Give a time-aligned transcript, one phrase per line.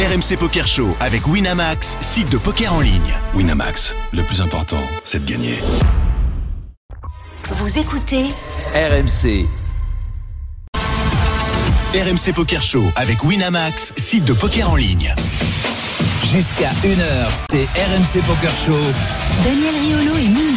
[0.00, 3.14] RMC Poker Show avec Winamax, site de poker en ligne.
[3.34, 5.58] Winamax, le plus important, c'est de gagner.
[7.50, 8.28] Vous écoutez
[8.74, 9.46] RMC,
[11.92, 15.14] RMC Poker Show avec Winamax, site de poker en ligne.
[16.32, 18.80] jusqu'à 1h, c'est RMC Poker Show.
[19.44, 20.49] Daniel Riolo et.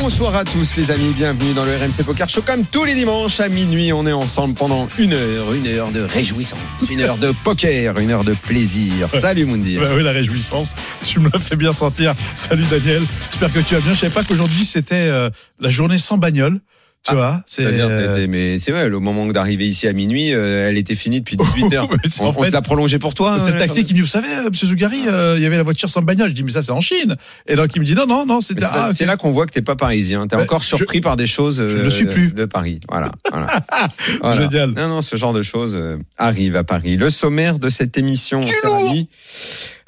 [0.00, 2.42] Bonsoir à tous les amis, bienvenue dans le RMC Poker Show.
[2.42, 6.00] Comme tous les dimanches à minuit, on est ensemble pendant une heure, une heure de
[6.00, 6.58] réjouissance,
[6.90, 9.08] une heure de poker, une heure de plaisir.
[9.20, 9.76] Salut Mundi.
[9.76, 10.74] Bah oui, la réjouissance.
[11.04, 12.12] Tu me l'as fait bien sentir.
[12.34, 13.02] Salut Daniel.
[13.30, 13.92] J'espère que tu vas bien.
[13.92, 16.60] Je savais pas qu'aujourd'hui c'était euh, la journée sans bagnole.
[17.06, 17.64] Tu Ah, vois, c'est.
[17.66, 21.36] Euh, mais c'est vrai, au moment d'arriver ici à minuit, euh, elle était finie depuis
[21.36, 21.82] 18h.
[21.90, 23.84] Ouais, c'est on en on fait- te l'a prolongé pour toi c'est le euh, taxi
[23.84, 26.30] qui me dit, vous savez, Monsieur Zougari, euh, il y avait la voiture sans bagnole.
[26.30, 27.16] Je dis, mais ça, c'est en Chine.
[27.46, 29.52] Et donc, il me dit, non, non, non, c'est ah, c'est là qu'on voit que
[29.52, 30.26] t'es pas parisien.
[30.26, 32.28] T'es Bah, encore je- surpris par des choses je ne suis plus.
[32.32, 32.80] de Paris.
[32.88, 33.12] Voilà.
[33.30, 33.48] voilà.
[34.22, 34.42] Voilà.
[34.42, 34.70] Génial.
[34.70, 35.78] Non, non, ce genre de choses
[36.16, 36.96] arrive à Paris.
[36.96, 38.40] Le sommaire de cette émission,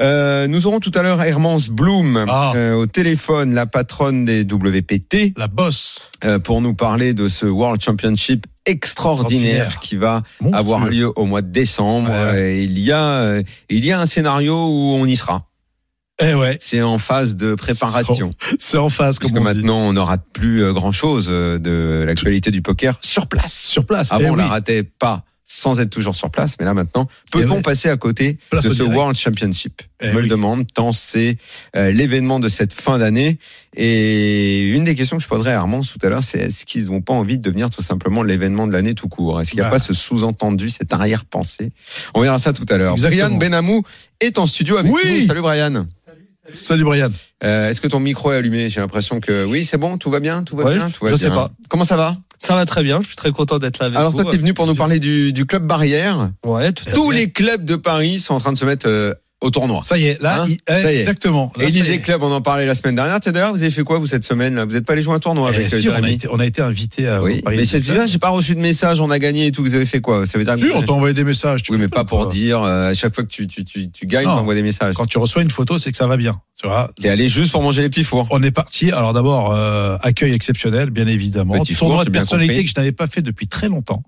[0.00, 2.52] nous aurons tout à l'heure Hermance Bloom Ah.
[2.76, 6.10] au téléphone, la patronne des WPT, La bosse.
[6.24, 10.58] Euh, pour nous parler de ce World Championship extraordinaire qui va Monstrueux.
[10.58, 12.08] avoir lieu au mois de décembre.
[12.10, 12.40] Ouais.
[12.40, 15.44] Euh, il y a, euh, il y a un scénario où on y sera.
[16.18, 18.32] Eh ouais, C'est en phase de préparation.
[18.58, 19.44] c'est en Parce comme que on dit.
[19.44, 23.52] maintenant, on n'aura plus grand chose de l'actualité du poker sur place.
[23.52, 24.12] Sur place.
[24.12, 24.38] Avant, Eh on oui.
[24.38, 28.36] la ratait pas sans être toujours sur place, mais là maintenant, peut-on passer à côté
[28.52, 28.94] de ce direct.
[28.94, 31.36] World Championship Je Eh me le demande, tant c'est
[31.76, 33.38] euh, l'événement de cette fin d'année.
[33.76, 36.86] Et une des questions que je poserai à Armand tout à l'heure, c'est est-ce qu'ils
[36.86, 39.40] n'ont pas envie de devenir tout simplement l'événement de l'année tout court?
[39.40, 39.76] Est-ce qu'il n'y a Bah.
[39.76, 41.70] pas ce sous-entendu, cette arrière-pensée?
[42.14, 42.96] On verra ça tout à l'heure.
[42.96, 43.82] Brian Benamou
[44.20, 45.20] est en studio avec Oui.
[45.20, 45.26] nous.
[45.28, 45.86] Salut Brian.
[46.52, 47.10] Salut Brian.
[47.44, 48.68] Euh, Est-ce que ton micro est allumé?
[48.68, 51.10] J'ai l'impression que oui, c'est bon, tout va bien, tout va Ouais, bien, tout va
[51.10, 51.28] je bien.
[51.28, 51.50] sais pas.
[51.68, 52.16] Comment ça va?
[52.38, 54.22] Ça va très bien, je suis très content d'être là avec Alors vous.
[54.22, 56.30] toi, t'es venu pour nous parler du, du club Barrière.
[56.44, 59.14] Ouais, tout à Tous les clubs de Paris sont en train de se mettre euh,
[59.42, 59.80] au tournoi.
[59.82, 60.98] Ça y est, là, Hein il- Ça y est.
[60.98, 61.52] exactement.
[61.58, 62.00] Là, Élysée.
[62.00, 63.20] Club, on en parlait la semaine dernière.
[63.20, 64.64] Tiens, d'ailleurs, vous avez fait quoi vous cette semaine là?
[64.64, 66.14] Vous n'êtes pas allé jouer un tournoi Eh, avec euh, si, on, a Jérémy?
[66.14, 68.60] été, on a été invité à Oui, Paris mais cette vidéo, j'ai pas reçu de
[68.60, 69.00] message.
[69.00, 69.62] On a gagné et tout.
[69.62, 70.24] Vous avez fait quoi?
[70.26, 71.62] Ça veut dire Si, on t'a envoyé des messages.
[71.62, 74.06] tu Oui, mais pas pour dire euh, à chaque fois que tu tu tu, tu
[74.06, 74.94] gagnes, on envoie des messages.
[74.94, 76.40] Quand tu reçois une photo, c'est que ça va bien.
[76.60, 76.90] Tu vois.
[77.00, 78.26] T'es allé juste pour manger les petits fours.
[78.30, 78.90] On est parti.
[78.90, 81.58] Alors d'abord, euh, accueil exceptionnel, bien évidemment.
[81.58, 84.02] Petit Tournoi de personnalité que je n'avais pas fait depuis très longtemps.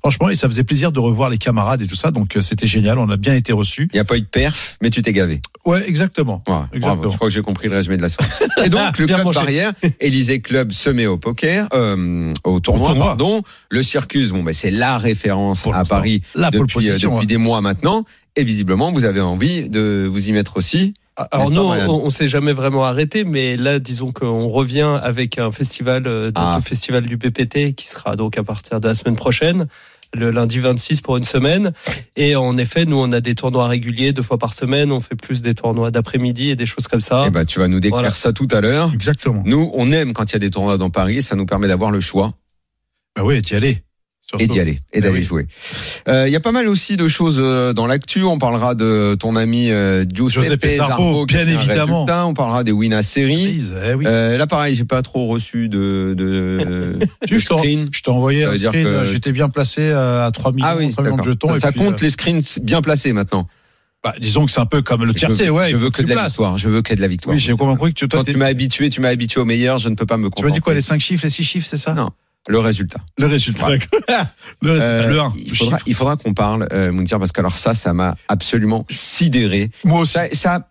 [0.00, 2.10] Franchement, et ça faisait plaisir de revoir les camarades et tout ça.
[2.12, 2.98] Donc euh, c'était génial.
[2.98, 3.88] On a bien été reçus.
[3.92, 5.40] Il n'y a pas eu de perf, mais tu t'es gavé.
[5.64, 6.42] Ouais, exactement.
[6.48, 6.96] Ouais, Exactement.
[6.96, 7.10] bravo.
[7.10, 8.30] Je crois que j'ai compris le résumé de la soirée.
[8.64, 12.86] Et donc, le Bien club barrière, Élysée Club se met au poker, euh, au tournoi,
[12.90, 13.06] Au tournoi.
[13.06, 13.42] pardon.
[13.70, 15.84] Le Circus, bon, ben, c'est la référence Pour à.
[15.84, 18.04] Paris La depuis, euh, depuis des mois maintenant.
[18.36, 20.94] Et visiblement, vous avez envie de vous y mettre aussi.
[21.32, 25.36] Alors N'est-ce nous, on, on s'est jamais vraiment arrêté, mais là, disons qu'on revient avec
[25.38, 26.54] un festival, euh, donc Ah.
[26.58, 29.66] le festival du PPT, qui sera donc à partir de la semaine prochaine,
[30.14, 31.72] le lundi 26 pour une semaine.
[32.16, 34.90] Et en effet, nous, on a des tournois réguliers deux fois par semaine.
[34.92, 37.24] On fait plus des tournois d'après-midi et des choses comme ça.
[37.26, 38.14] Eh ben, tu vas nous décrire Voilà.
[38.14, 38.90] ça tout à l'heure.
[38.94, 39.42] Exactement.
[39.46, 41.22] Nous, on aime quand il y a des tournois dans Paris.
[41.22, 42.34] Ça nous permet d'avoir le choix
[43.16, 43.82] Bah oui, d'y aller.
[44.38, 45.24] Et d'y aller et d'aller oui.
[45.24, 45.46] jouer.
[46.06, 48.24] Euh, Il y a pas mal aussi de choses euh, dans l'actu.
[48.24, 50.76] On parlera de ton ami euh, Giuseppe qui
[51.34, 52.00] bien évidemment.
[52.04, 52.26] résultat.
[52.26, 53.70] On parlera des Wina Series.
[53.88, 54.04] Eh oui.
[54.06, 58.54] Euh, là, pareil, j'ai pas trop reçu de, de, Tu, de je t'ai envoyé un
[58.54, 58.84] screen.
[58.84, 61.48] que- J'étais bien placé à 3 millions, Ah oui, 3 millions de jetons.
[61.48, 63.48] Ça, et ça puis, compte les screens bien placés maintenant.
[64.04, 65.70] bah, disons que c'est un peu comme le tiercé, ouais.
[65.70, 66.58] je veux que de tu la victoire.
[66.58, 67.34] Je veux que de la victoire.
[67.34, 69.78] Oui, j'ai compris que tu, toi, Quand tu m'as habitué, tu m'as habitué au meilleur.
[69.78, 70.48] Je ne peux pas me tu comprendre.
[70.50, 71.94] m'as dit quoi, les 5 chiffres, les 6 chiffres, c'est ça?
[71.94, 72.10] Non.
[72.48, 72.98] Le résultat.
[73.18, 73.66] Le résultat.
[73.66, 73.78] Voilà.
[74.62, 75.32] le, résultat, Euh, le 1.
[75.86, 79.70] il faudra, qu'on parle, euh, Mounir, parce que alors ça, ça m'a absolument sidéré.
[79.84, 80.14] Moi aussi.
[80.14, 80.68] Ça, ça,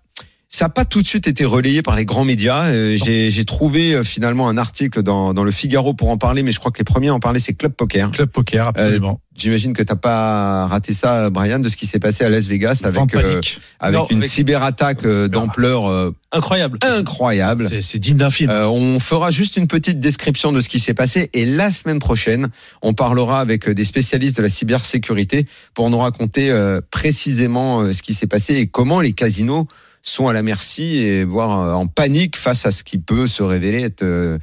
[0.49, 2.65] ça a pas tout de suite été relayé par les grands médias.
[2.67, 6.41] Euh, J'ai j'ai trouvé euh, finalement un article dans, dans le Figaro pour en parler,
[6.43, 8.11] mais je crois que les premiers à en parler, c'est Club Poker.
[8.11, 9.19] Club poker, absolument.
[9.35, 12.81] J'imagine que t'as pas raté ça, Brian, de ce qui s'est passé à Las Vegas
[12.83, 13.39] avec euh,
[13.79, 16.79] avec Non, une avec- cyberattaque euh, Cyber- d'ampleur euh, Incroyable.
[16.81, 17.67] incroyable.
[17.69, 18.49] C'est- C'est digne d'un film.
[18.49, 21.99] Euh, on fera juste une petite description de ce qui s'est passé et la semaine
[21.99, 22.49] prochaine,
[22.81, 27.93] on parlera avec euh, des spécialistes de la cybersécurité pour nous raconter euh, précisément euh,
[27.93, 29.67] ce qui s'est passé et comment les casinos
[30.07, 33.43] sont à la merci et voire euh, en panique face à ce qui peut se
[33.43, 34.37] révéler être euh,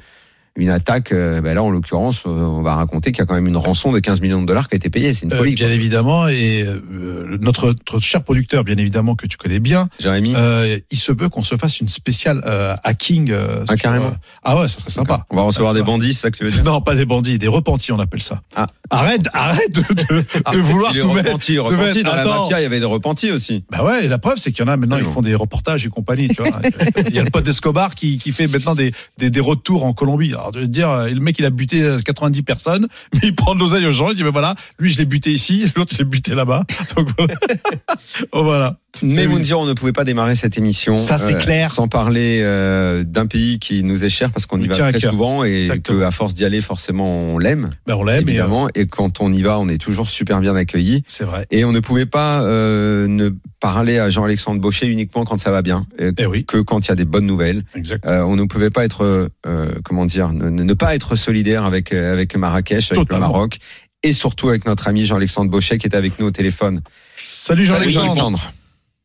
[0.57, 1.11] une attaque.
[1.11, 3.57] euh, ben là, en l'occurrence, euh, on va raconter qu'il y a quand même une
[3.57, 5.13] rançon de 15 millions de dollars qui a été payée.
[5.13, 5.55] C'est une Euh, folie.
[5.55, 5.75] bien quoi.
[5.75, 10.77] évidemment, et euh, notre, notre cher producteur, bien évidemment, que tu connais bien, Jérémy, euh,
[10.91, 12.41] il se peut qu'on se fasse une spéciale
[12.83, 13.33] hacking.
[13.33, 14.15] Ah, sur, carrément.
[14.43, 15.25] ah ouais, ça serait sympa.
[15.29, 17.05] on va recevoir Ah, des bandits, c'est ça que tu veux dire Non, pas des
[17.05, 18.41] bandits, des repentis, on appelle ça.
[18.55, 18.67] Ah.
[18.89, 20.23] Arrête, arrête de, de,
[20.53, 21.27] de vouloir tout mettre.
[21.29, 21.97] repenti, de repenti.
[21.99, 23.63] mettre- Dans la mafia, il y avait des repentis aussi.
[23.71, 25.11] Bah ouais, et la preuve, c'est qu'il y en a maintenant, ils bon.
[25.11, 26.61] font des reportages et compagnie, tu vois.
[27.07, 29.93] Il y a le pote d'Escobar qui, qui fait maintenant des, des, des retours en
[29.93, 30.33] Colombie.
[30.45, 33.55] Alors, de dire, euh, le mec, il a buté euh, 90 personnes, mais il prend
[33.55, 35.97] de l'oseille aux gens, il dit, ben voilà, lui, je l'ai buté ici, l'autre, je
[35.99, 36.65] l'ai buté là-bas.
[36.95, 37.33] Donc, voilà.
[38.31, 38.77] oh, voilà.
[39.03, 39.33] Mais oui.
[39.33, 41.69] Moundir, on ne pouvait pas démarrer cette émission Ça, c'est clair.
[41.69, 44.99] sans parler euh, d'un pays qui nous est cher parce qu'on y va à très
[44.99, 45.11] cœur.
[45.11, 45.99] souvent et Exactement.
[46.01, 48.67] qu'à force d'y aller, forcément, on l'aime, Ben, on l'aime, euh, évidemment.
[48.75, 51.03] Et quand on y va, on est toujours super bien accueilli.
[51.07, 51.45] c'est vrai.
[51.51, 55.61] Et on ne pouvait pas euh, ne parler à Jean-Alexandre Baucher uniquement quand ça va
[55.61, 57.63] bien, et Eh oui, que quand il y a des bonnes nouvelles.
[57.75, 58.05] exact.
[58.05, 61.65] Euh, on ne pouvait pas être, euh, euh, comment dire, ne, ne pas être solidaire
[61.65, 63.27] avec euh, avec Marrakech, avec Totalement.
[63.27, 63.57] le Maroc,
[64.03, 66.81] et surtout avec notre ami Jean-Alexandre Baucher qui est avec nous au téléphone.
[67.17, 68.51] Salut Salut Jean-Alexandre.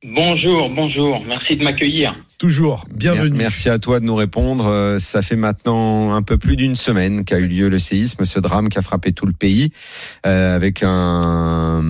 [0.02, 1.23] Bonjour, bonjour.
[1.26, 2.17] Merci de m'accueillir.
[2.38, 2.87] Toujours.
[2.91, 3.37] Bienvenue.
[3.37, 4.64] Merci à toi de nous répondre.
[4.67, 8.41] Euh, Ça fait maintenant un peu plus d'une semaine qu'a eu lieu le séisme, ce
[8.41, 9.73] drame qui a frappé tout le pays,
[10.25, 11.82] euh, avec un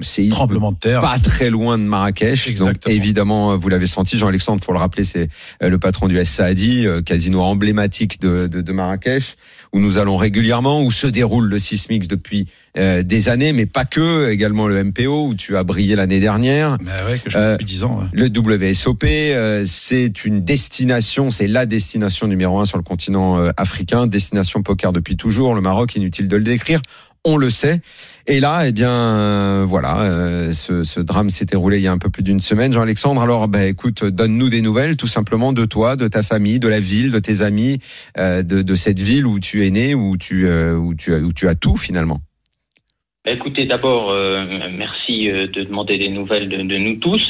[0.00, 1.00] séisme Tremblement de terre.
[1.00, 2.40] pas très loin de Marrakech.
[2.46, 2.92] Donc Exactement.
[2.96, 5.28] évidemment, vous l'avez senti, Jean-Alexandre, faut le rappeler, c'est
[5.62, 9.36] euh, le patron du Saadi, euh, casino emblématique de, de, de Marrakech,
[9.72, 12.46] où nous allons régulièrement, où se déroule le sismix depuis
[12.76, 16.76] euh, des années, mais pas que, également le MPO, où tu as brillé l'année dernière.
[16.80, 18.00] Mais ouais, que je Euh, depuis 10 ans.
[18.00, 18.06] ouais.
[18.12, 23.50] Le WSOP, euh, c'est une destination, c'est la destination numéro un sur le continent euh,
[23.56, 25.54] africain, destination poker depuis toujours.
[25.54, 26.80] Le Maroc, inutile de le décrire,
[27.24, 27.80] on le sait.
[28.26, 31.92] Et là, eh bien, euh, voilà, euh, ce, ce drame s'est déroulé il y a
[31.92, 32.72] un peu plus d'une semaine.
[32.72, 36.68] Jean-Alexandre, alors, bah, écoute, donne-nous des nouvelles, tout simplement, de toi, de ta famille, de
[36.68, 37.80] la ville, de tes amis,
[38.18, 41.18] euh, de, de cette ville où tu es né, où tu, euh, où tu, as,
[41.18, 42.20] où tu as tout finalement.
[43.24, 44.44] Écoutez, d'abord, euh,
[44.76, 47.22] merci euh, de demander des nouvelles de, de nous tous.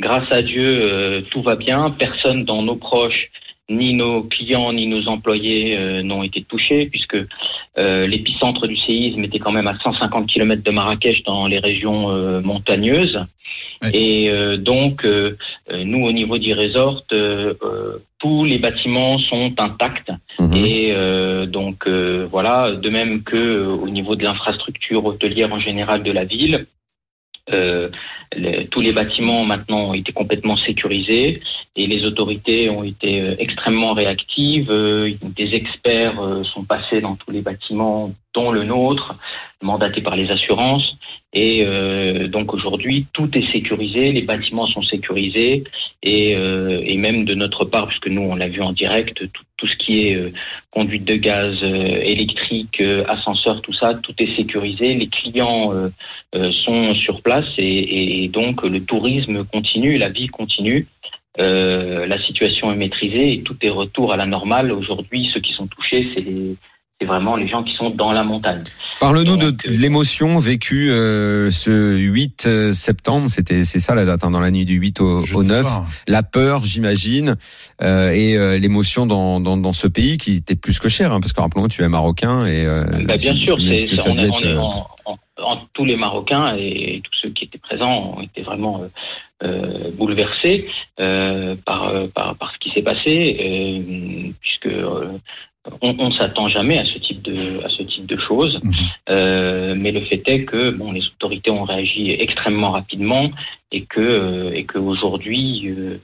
[0.00, 1.94] Grâce à Dieu, euh, tout va bien.
[1.96, 3.30] Personne dans nos proches,
[3.68, 7.16] ni nos clients, ni nos employés euh, n'ont été touchés, puisque
[7.78, 12.10] euh, l'épicentre du séisme était quand même à 150 km de Marrakech dans les régions
[12.10, 13.18] euh, montagneuses.
[13.92, 17.04] Et euh, donc, nous, au niveau du resort,
[18.18, 20.10] tous les bâtiments sont intacts.
[20.38, 20.54] Mhm.
[20.56, 26.02] Et euh, donc euh, voilà, de même que au niveau de l'infrastructure hôtelière en général
[26.02, 26.66] de la ville,
[27.52, 27.90] euh,
[28.34, 31.40] les- tous les bâtiments maintenant ont été complètement sécurisés
[31.76, 34.70] et les autorités ont été euh, extrêmement réactives.
[34.70, 39.14] Euh, des experts euh, sont passés dans tous les bâtiments, dont le nôtre,
[39.62, 40.96] mandatés par les assurances.
[41.32, 41.66] Et
[42.28, 45.64] donc aujourd'hui, tout est sécurisé, les bâtiments sont sécurisés
[46.02, 49.22] et, même de notre part, puisque nous on l'a vu en direct,
[49.58, 50.32] tout, ce qui est
[50.70, 54.94] conduite de gaz électrique, ascenseur, tout ça, tout est sécurisé.
[54.94, 55.72] Les clients
[56.64, 60.86] sont sur place et donc le tourisme continue, la vie continue.
[61.38, 64.72] Euh, la situation est maîtrisée et tout est retour à la normale.
[64.72, 66.56] Aujourd'hui, ceux qui sont touchés, c'est les-
[66.98, 68.62] c'est vraiment les gens qui sont dans la montagne.
[69.00, 74.30] Parle-nous de euh, l'émotion vécue euh, ce 8 septembre, c'était c'est ça la date, hein,
[74.30, 75.62] dans la nuit du 8 au, Jeudi au 9.
[75.62, 75.86] soir.
[76.08, 77.36] La peur, j'imagine,
[77.82, 81.20] euh, et euh, l'émotion dans, dans, dans ce pays qui était plus que cher, hein,
[81.20, 84.16] parce que rappelons, tu es marocain et euh, Bah, bien sûr, c'est, on
[85.04, 85.16] on
[85.74, 88.88] tous les Marocains et tous ceux qui étaient présents ont été vraiment euh,
[89.44, 90.66] euh, bouleversés
[90.98, 94.68] euh, par, par, par ce qui s'est passé, puisque
[95.82, 98.60] on, on s'attend jamais à ce type de à ce type de choses.
[99.08, 103.24] Euh, mais le fait est que bon, les autorités ont réagi extrêmement rapidement
[103.72, 105.98] et que euh, et que aujourd'hui euh,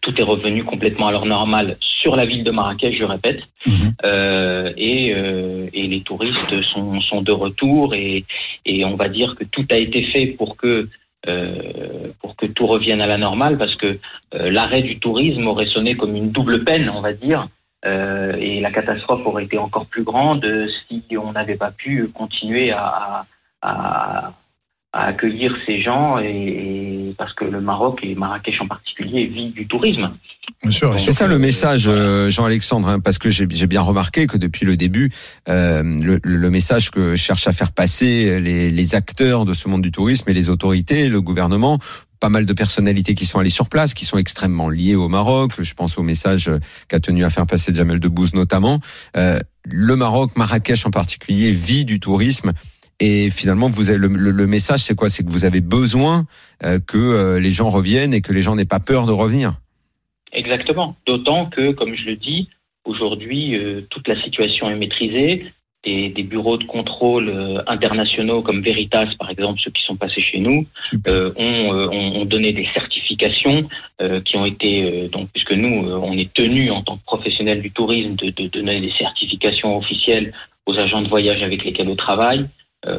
[0.00, 3.42] tout est revenu complètement à l'heure normale sur la ville de Marrakech, je répète.
[3.66, 3.94] Mhm.
[4.04, 8.24] Euh, et, euh, et les touristes sont, sont de retour et,
[8.64, 10.88] et on va dire que tout a été fait pour que
[11.28, 13.98] euh, pour que tout revienne à la normale parce que
[14.34, 17.48] euh, l'arrêt du tourisme aurait sonné comme une double peine, on va dire.
[17.84, 20.44] Euh, et la catastrophe aurait été encore plus grande
[20.88, 23.26] si on n'avait pas pu continuer à,
[23.60, 24.32] à, à
[24.92, 29.66] accueillir ces gens et, et parce que le Maroc et Marrakech en particulier vit du
[29.66, 30.12] tourisme.
[30.62, 30.94] Bien sûr.
[30.94, 34.36] et C'est ça le message, euh, Jean-Alexandre, hein, parce que j'ai j'ai bien remarqué que
[34.36, 35.10] depuis le début,
[35.48, 39.82] euh, le, le message que cherchent à faire passer les, les acteurs de ce monde
[39.82, 41.78] du tourisme et les autorités, le gouvernement,
[42.20, 45.54] pas mal de personnalités qui sont allées sur place, qui sont extrêmement liées au Maroc.
[45.58, 46.50] Je pense au message
[46.88, 48.78] qu'a tenu à faire passer Jamel Debbouze notamment.
[49.16, 52.52] Euh, le Maroc, Marrakech en particulier, vit du tourisme.
[53.04, 55.08] Et finalement, vous avez le, le- le message, c'est quoi?
[55.08, 56.16] C'est que vous avez besoin
[56.62, 59.48] euh, que euh, les gens reviennent et que les gens n'aient pas peur de revenir.
[60.32, 60.94] Exactement.
[61.04, 62.48] D'autant que, comme je le dis,
[62.84, 65.32] aujourd'hui, euh, toute la situation est maîtrisée.
[65.84, 67.26] Des, des bureaux de contrôle
[67.66, 70.64] internationaux comme Veritas, par exemple, ceux qui sont passés chez nous,
[71.36, 73.68] ont, donné des certifications
[74.24, 75.74] qui ont été, donc, puisque nous,
[76.08, 80.32] on est tenus en tant que professionnels du tourisme de, de donner des certifications officielles
[80.66, 82.46] aux agents de voyage avec lesquels on travaille,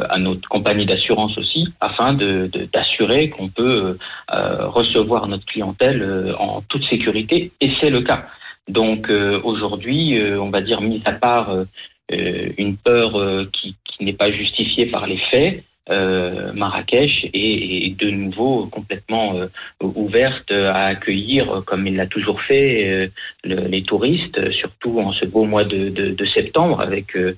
[0.09, 3.97] à notre compagnie d'assurance aussi, afin de- de- d'assurer qu'on peut euh,
[4.33, 8.25] euh, recevoir notre clientèle euh, en toute sécurité, et c'est le cas.
[8.69, 11.65] Donc euh, aujourd'hui, euh, on va dire, mis à part euh,
[12.13, 17.85] euh, une peur euh, qui, qui n'est pas justifiée par les faits, euh, Marrakech est,
[17.87, 19.47] est de nouveau complètement euh,
[19.81, 23.07] ouverte à accueillir, euh, comme il l'a toujours fait, euh,
[23.43, 27.35] le- les touristes, euh, surtout en ce beau mois de, de- de septembre, avec euh,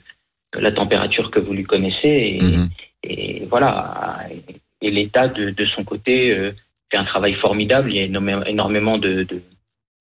[0.60, 2.40] la température que vous lui connaissez.
[2.40, 2.70] Et, Mhm.
[3.04, 4.28] et voilà.
[4.82, 6.52] Et l'État, de, de son côté, euh,
[6.92, 7.92] fait un travail formidable.
[7.92, 9.42] Il y a énormément de, de,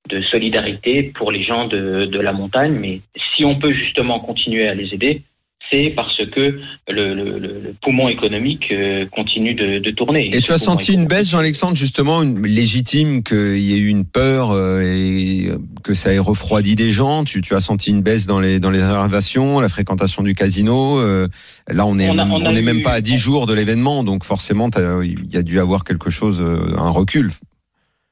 [0.09, 2.73] de solidarité pour les gens de, de la montagne.
[2.73, 3.01] Mais
[3.35, 5.23] si on peut justement continuer à les aider,
[5.71, 10.31] c'est parce que le, le- le- poumon économique euh, continue de, de tourner.
[10.33, 14.05] Et tu as senti une baisse, Jean-Alexandre, justement, une, légitime qu'il y ait eu une
[14.05, 15.49] peur euh, et
[15.83, 17.25] que ça ait refroidi des gens?
[17.25, 20.99] Tu, tu as senti une baisse dans les dans les réservations, la fréquentation du casino.
[20.99, 21.29] euh,
[21.69, 24.05] là, on est On a- on a n'est même pas à 10 jours de l'événement,
[24.05, 24.71] donc forcément,
[25.03, 26.43] il y a dû avoir quelque chose,
[26.77, 27.31] un recul.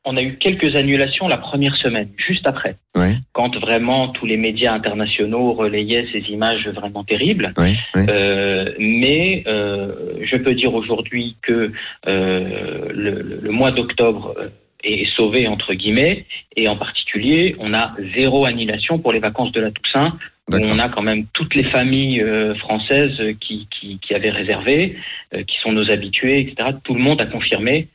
[0.05, 4.37] On a eu quelques annulations la première semaine, juste après, Ouais, quand vraiment tous les
[4.37, 7.53] médias internationaux relayaient ces images vraiment terribles.
[7.57, 7.75] ouais.
[8.09, 11.73] Euh, mais euh, je peux dire aujourd'hui que
[12.09, 14.49] euh, le, le- mois d'octobre euh,
[14.83, 16.25] est sauvé entre guillemets
[16.57, 20.19] et en particulier on a zéro annulation pour les vacances de la Toussaint
[20.51, 24.97] où on a quand même toutes les familles euh, françaises qui, qui, qui avaient réservé,
[25.35, 26.71] euh, qui sont nos habitués, etc.
[26.83, 27.87] Tout le monde a confirmé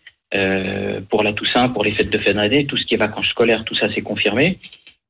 [1.09, 3.63] pour la Toussaint, pour les fêtes de fin d'année, tout ce qui est vacances scolaires,
[3.65, 4.59] tout ça c'est confirmé.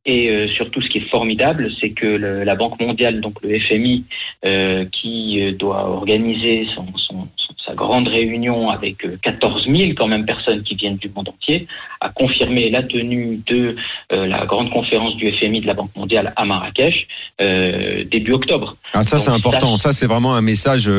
[0.10, 3.60] Et euh, surtout, ce qui est formidable, c'est que le- la Banque mondiale, donc le
[3.60, 4.06] FMI,
[4.46, 9.92] euh, qui euh, doit organiser son, son- son- sa grande réunion avec euh, 14 000
[9.98, 11.68] quand même personnes qui viennent du monde entier,
[12.00, 13.76] a confirmé la tenue de
[14.14, 17.06] euh, la grande conférence du FMI de la Banque mondiale à Marrakech
[18.10, 18.78] début octobre.
[18.94, 19.76] Ah, ça, c'est important.
[19.76, 20.90] Ça, c'est vraiment un message,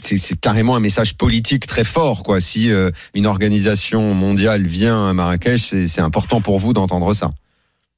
[0.00, 2.40] c'est carrément un message politique très fort, quoi.
[2.40, 2.70] Si
[3.14, 7.28] une organisation mondiale vient à Marrakech, c'est important pour vous d'entendre ça.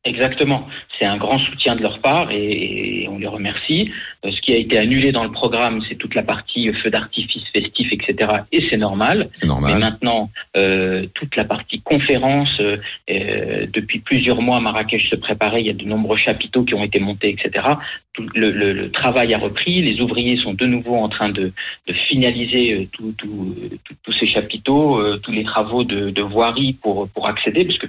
[0.07, 0.67] Exactement.
[0.99, 3.91] C'est un grand soutien de leur part et, et on les remercie.
[4.25, 7.43] Euh, Ce qui a été annulé dans le programme, c'est toute la partie feu d'artifice
[7.53, 8.33] festif, etc.
[8.53, 9.29] Et c'est normal.
[9.35, 9.79] C'est Mais normal.
[9.81, 15.61] maintenant, euh, toute la partie conférence, euh, depuis plusieurs mois, Marrakech se préparait.
[15.63, 17.67] Il y a de nombreux chapiteaux qui ont été montés, etc.
[18.15, 19.83] Tout le, le- le travail a repris.
[19.83, 21.53] Les ouvriers sont de nouveau en train de,
[21.89, 27.09] de finaliser tout- tout- tout- tous ces chapiteaux, tous les travaux de, de voirie pour,
[27.09, 27.87] pour accéder, parce que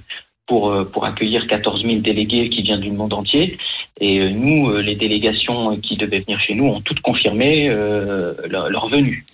[0.48, 3.58] pour, euh, pour accueillir 14 000 délégués qui viennent du monde entier.
[4.00, 8.70] Et euh, nous, euh, les délégations qui devaient venir chez nous ont toutes confirmé leur,
[8.70, 9.26] leur venue,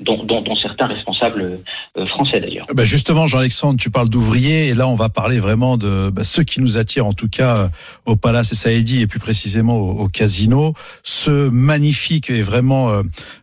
[0.00, 1.60] dont, dont, dont certains responsables
[1.96, 2.66] euh, français d'ailleurs.
[2.74, 6.42] Ben justement, Jean-Alexandre, tu parles d'ouvriers et là, on va parler vraiment de ben, ceux
[6.42, 7.68] qui nous attirent, en tout cas euh,
[8.04, 10.74] au Palace et Saïdi et plus précisément au, au casino.
[11.02, 13.02] Ce magnifique et vraiment euh,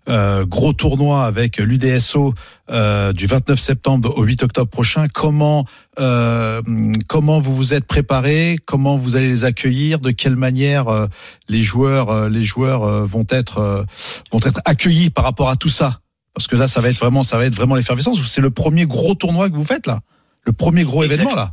[0.09, 2.35] euh, gros tournoi avec l'UDSO
[2.69, 5.07] euh, du 29 septembre au 8 octobre prochain.
[5.11, 5.65] Comment
[5.99, 6.61] euh,
[7.07, 8.57] comment vous vous êtes préparés?
[8.65, 9.99] Comment vous allez les accueillir?
[9.99, 11.07] De quelle manière
[11.49, 13.85] les joueurs les joueurs vont être
[14.31, 15.99] vont être accueillis par rapport à tout ça?
[16.33, 18.21] Parce que là, ça va être vraiment, ça va être vraiment l'effervescence.
[18.27, 19.99] C'est le premier gros tournoi que vous faites là,
[20.45, 21.51] le premier gros événement là.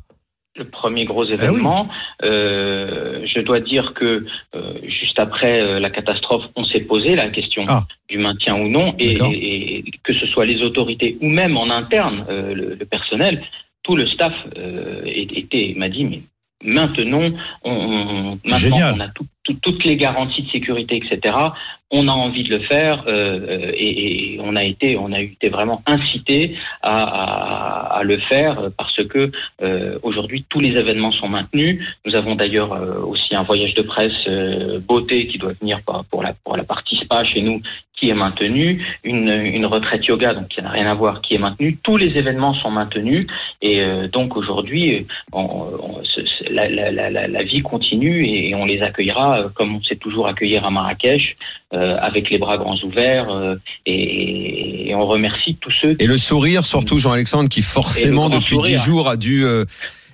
[0.57, 1.89] Le premier gros événement,
[2.25, 7.29] euh, je dois dire que euh, juste après euh, la catastrophe, on s'est posé la
[7.31, 7.85] question Ah.
[8.09, 9.33] du maintien ou non, et, D'accord.
[9.33, 13.43] et- et que ce soit les autorités ou même en interne le, le personnel,
[13.85, 14.35] tout le staff
[15.07, 16.23] était m'a dit mais
[16.65, 17.33] maintenons,
[17.65, 18.95] on, on- maintenant Génial.
[18.97, 19.27] on a tout-
[19.57, 21.35] toutes les garanties de sécurité, etc.
[21.93, 25.49] On a envie de le faire euh, euh, et, on a été, on a été
[25.49, 29.31] vraiment incité à, le faire parce que
[29.63, 31.85] euh, aujourd'hui tous les événements sont maintenus.
[32.07, 32.73] Nous avons d'ailleurs
[33.07, 34.29] aussi un voyage de presse
[34.87, 35.81] beauté qui doit venir
[36.11, 37.61] pour, la pour la partie spa chez nous
[37.97, 41.39] qui est maintenu, une, une retraite yoga donc qui n'a rien à voir qui est
[41.39, 41.77] maintenue.
[41.83, 43.27] Tous les événements sont maintenus
[43.61, 45.07] et donc aujourd'hui
[46.51, 51.35] la vie continue et, on les accueillera euh, comme on sait toujours accueillir à Marrakech
[51.73, 53.57] euh, avec les bras grands ouverts euh,
[53.87, 58.59] et, et on remercie tous ceux qui Et le sourire, surtout Jean-Alexandre, qui forcément depuis
[58.59, 59.65] dix jours a dû euh,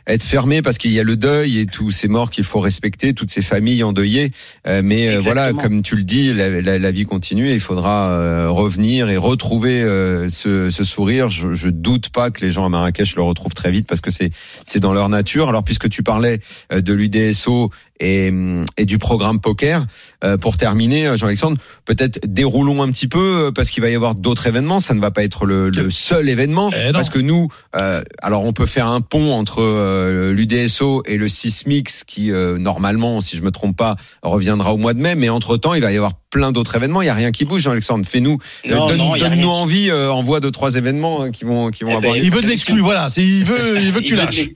[0.08, 3.12] être fermé parce qu'il y a le deuil et tous ces morts qu'il faut respecter,
[3.12, 4.30] toutes ces familles endeuillées.
[4.64, 5.22] Mais Exactement.
[5.24, 9.16] voilà, comme tu le dis, la, la- la vie continue et il faudra revenir et
[9.16, 9.80] retrouver
[10.28, 11.28] ce, ce sourire.
[11.28, 14.12] Je, je doute pas que les gens à Marrakech le retrouvent très vite parce que
[14.12, 14.30] c'est
[14.64, 15.48] c'est dans leur nature.
[15.48, 16.38] Alors puisque tu parlais
[16.70, 18.32] de l'UDSO et,
[18.76, 19.86] et du programme poker,
[20.24, 23.94] euh, pour terminer, euh, Jean-Alexandre, peut-être déroulons un petit peu euh, parce qu'il va y
[23.94, 24.80] avoir d'autres événements.
[24.80, 28.44] Ça ne va pas être le, le seul événement Eh parce que nous, euh, alors
[28.44, 33.36] on peut faire un pont entre euh, l'UDSO et le Sismix qui euh, normalement, si
[33.36, 35.14] je me trompe pas, reviendra au mois de mai.
[35.14, 37.02] Mais entre temps, il va y avoir plein d'autres événements.
[37.02, 38.06] Il y a rien qui bouge, Jean-Alexandre.
[38.06, 38.38] Fais-nous,
[38.68, 39.00] Non, donne,
[39.44, 42.24] envie, euh, envoie deux trois événements euh, qui vont qui vont Eh avoir ben, lieu.
[42.24, 43.08] Il veut de l'exclu, voilà.
[43.16, 44.48] Il veut, il veut que tu lâches.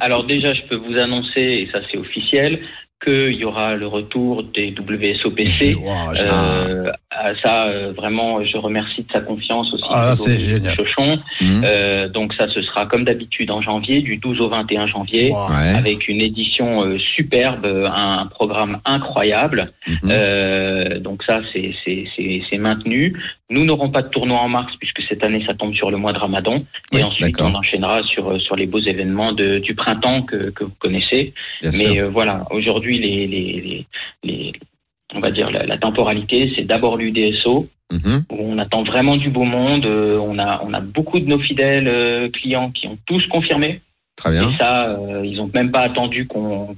[0.00, 2.60] Alors déjà, je peux vous annoncer, et ça c'est officiel,
[3.04, 5.74] qu'il y aura le retour des WSOPC.
[5.74, 9.88] Wow, Euh, à ça, euh, vraiment, je remercie de sa confiance aussi.
[9.90, 10.74] Ah, c'est génial.
[11.40, 11.62] Mhm.
[11.64, 15.30] Euh, donc ça, ce sera comme d'habitude en janvier, du 12 au 21 janvier.
[15.32, 15.50] Wow.
[15.50, 15.74] Ouais.
[15.76, 19.72] Avec une édition euh, superbe, un, un programme incroyable.
[20.04, 23.20] Euh, donc ça, c'est c'est- c'est- c'est maintenu.
[23.52, 26.12] Nous n'aurons pas de tournoi en mars puisque cette année, ça tombe sur le mois
[26.12, 26.64] de Ramadan.
[26.92, 30.50] Oui, et ensuite, on enchaînera sur, euh, sur les beaux événements de, du printemps que,
[30.50, 31.34] que vous connaissez.
[31.60, 33.86] Bien Mais euh, voilà, aujourd'hui, les, les, les,
[34.24, 34.52] les-
[35.14, 38.24] on va dire la, la temporalité, c'est d'abord l'UDSO Mhm.
[38.32, 39.84] où on attend vraiment du beau monde.
[39.84, 43.82] Euh, on a on a beaucoup de nos fidèles euh, clients qui ont tous confirmé.
[44.16, 44.48] Très bien.
[44.50, 46.74] Et ça, ils ont même pas attendu qu'on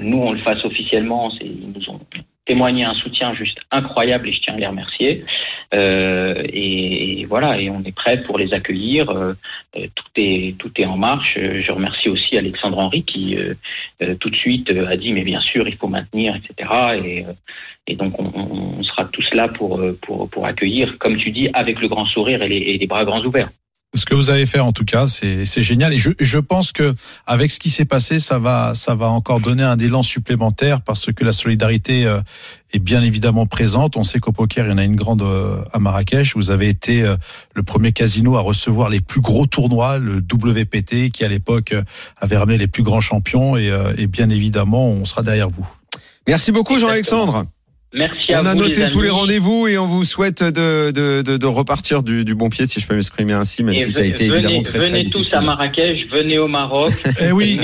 [0.00, 1.30] nous on le fasse officiellement.
[1.40, 2.00] Ils nous ont
[2.44, 5.24] témoigné un soutien juste incroyable et je tiens à les remercier.
[5.74, 9.10] Euh, et, voilà, et on est prêt pour les accueillir.
[9.10, 9.34] Euh,
[9.76, 11.36] euh, tout est tout est en marche.
[11.38, 13.54] Euh, Je remercie aussi Alexandre Henry qui euh,
[14.02, 16.70] euh, tout de suite a dit mais bien sûr il faut maintenir etc.
[17.04, 17.24] Et,
[17.86, 21.80] et donc on, on- sera tous là pour pour pour accueillir comme tu dis avec
[21.80, 23.50] le grand sourire et les, et les bras grands ouverts.
[23.94, 25.92] Ce que vous avez fait, en tout cas, c'est c'est génial.
[25.92, 26.94] Et je, je pense que
[27.26, 31.12] avec ce qui s'est passé, ça va, ça va encore donner un élan supplémentaire parce
[31.12, 32.20] que la solidarité euh,
[32.72, 33.96] est bien évidemment présente.
[33.96, 36.34] On sait qu'au poker, il y en a une grande euh, à Marrakech.
[36.36, 37.16] Vous avez été euh,
[37.54, 41.82] le premier casino à recevoir les plus gros tournois, le WPT, qui à l'époque euh,
[42.18, 43.56] avait ramené les plus grands champions.
[43.56, 45.68] Et, euh, et bien évidemment, on sera derrière vous.
[46.26, 47.44] Merci beaucoup, Jean-Alexandre.
[47.94, 48.60] Merci à On a vous.
[48.60, 52.24] noté les tous les rendez-vous et on vous souhaite de, de, de, de repartir du,
[52.24, 54.38] du bon pied, si je peux m'exprimer ainsi, même Et si ça a été venez,
[54.38, 55.38] évidemment très, très venez tous difficile.
[55.38, 56.92] à Marrakech, venez au Maroc.
[57.04, 57.58] Eh C'est le oui,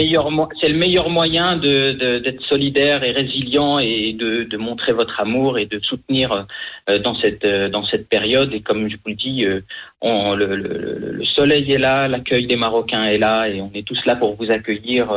[0.60, 5.18] C'est le meilleur moyen de- de- d'être solidaire et résilient et de, de montrer votre
[5.20, 6.46] amour et de soutenir
[6.90, 8.52] euh, dans cette euh, dans cette période.
[8.52, 9.60] Et comme je vous le dis, euh,
[10.02, 10.56] on, le, le-
[10.98, 14.14] le- le soleil est là, l'accueil des Marocains est là, et on est tous là
[14.14, 15.10] pour vous accueillir.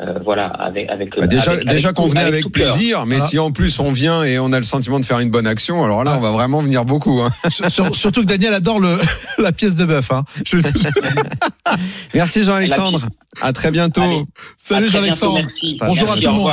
[0.00, 3.28] Euh, voilà, avec avec Bah, déjà, avec- déjà avec qu'on venait avec plaisir, mais Voilà.
[3.30, 5.82] si en plus on vient et on a le sentiment de faire une bonne action,
[5.84, 6.18] alors là, Ah.
[6.18, 7.20] on va vraiment venir beaucoup.
[7.20, 7.32] hein.
[7.68, 8.96] Sur- surtout que Daniel adore le,
[9.38, 10.10] la pièce de bœuf.
[10.12, 10.24] Hein.
[10.46, 10.58] Je-
[12.14, 13.08] Merci Jean-Alexandre.
[13.40, 14.02] À très bientôt.
[14.02, 14.24] Allez.
[14.58, 15.38] Salut Jean-Alexandre.
[15.38, 15.76] bientôt, merci.
[15.80, 16.52] Bonjour à tout le monde.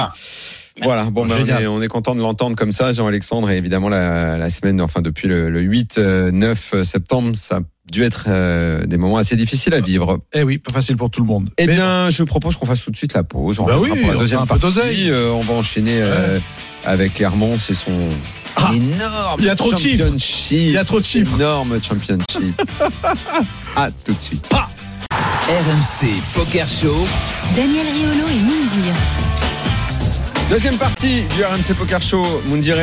[0.83, 3.57] Voilà, bon, Bon, ben, on, est, on est content de l'entendre comme ça, Jean-Alexandre, et
[3.57, 8.25] évidemment la, la semaine, enfin depuis le, le 8, euh, 9 septembre, ça dû être
[8.29, 10.19] euh, des moments assez difficiles à vivre.
[10.33, 11.49] Eh oui, pas facile pour tout le monde.
[11.57, 13.59] Eh Mais- bien, je propose qu'on fasse tout de suite la pause.
[13.59, 14.61] On Bah oui, pour la on deuxième peu partie.
[14.63, 15.09] d'oseille.
[15.09, 16.39] Euh, on va enchaîner euh,
[16.85, 17.91] avec Hermance et son
[18.55, 20.03] Ah, énorme il y a trop de chiffres.
[20.03, 20.57] championship.
[20.57, 21.35] Il y a trop de chiffres.
[21.35, 22.61] Énorme championship.
[23.75, 24.47] à tout de suite.
[25.47, 27.05] RMC Poker Show.
[27.55, 28.93] Daniel Riolo et Mindir.
[30.49, 32.23] Deuxième partie du RMC Poker Show.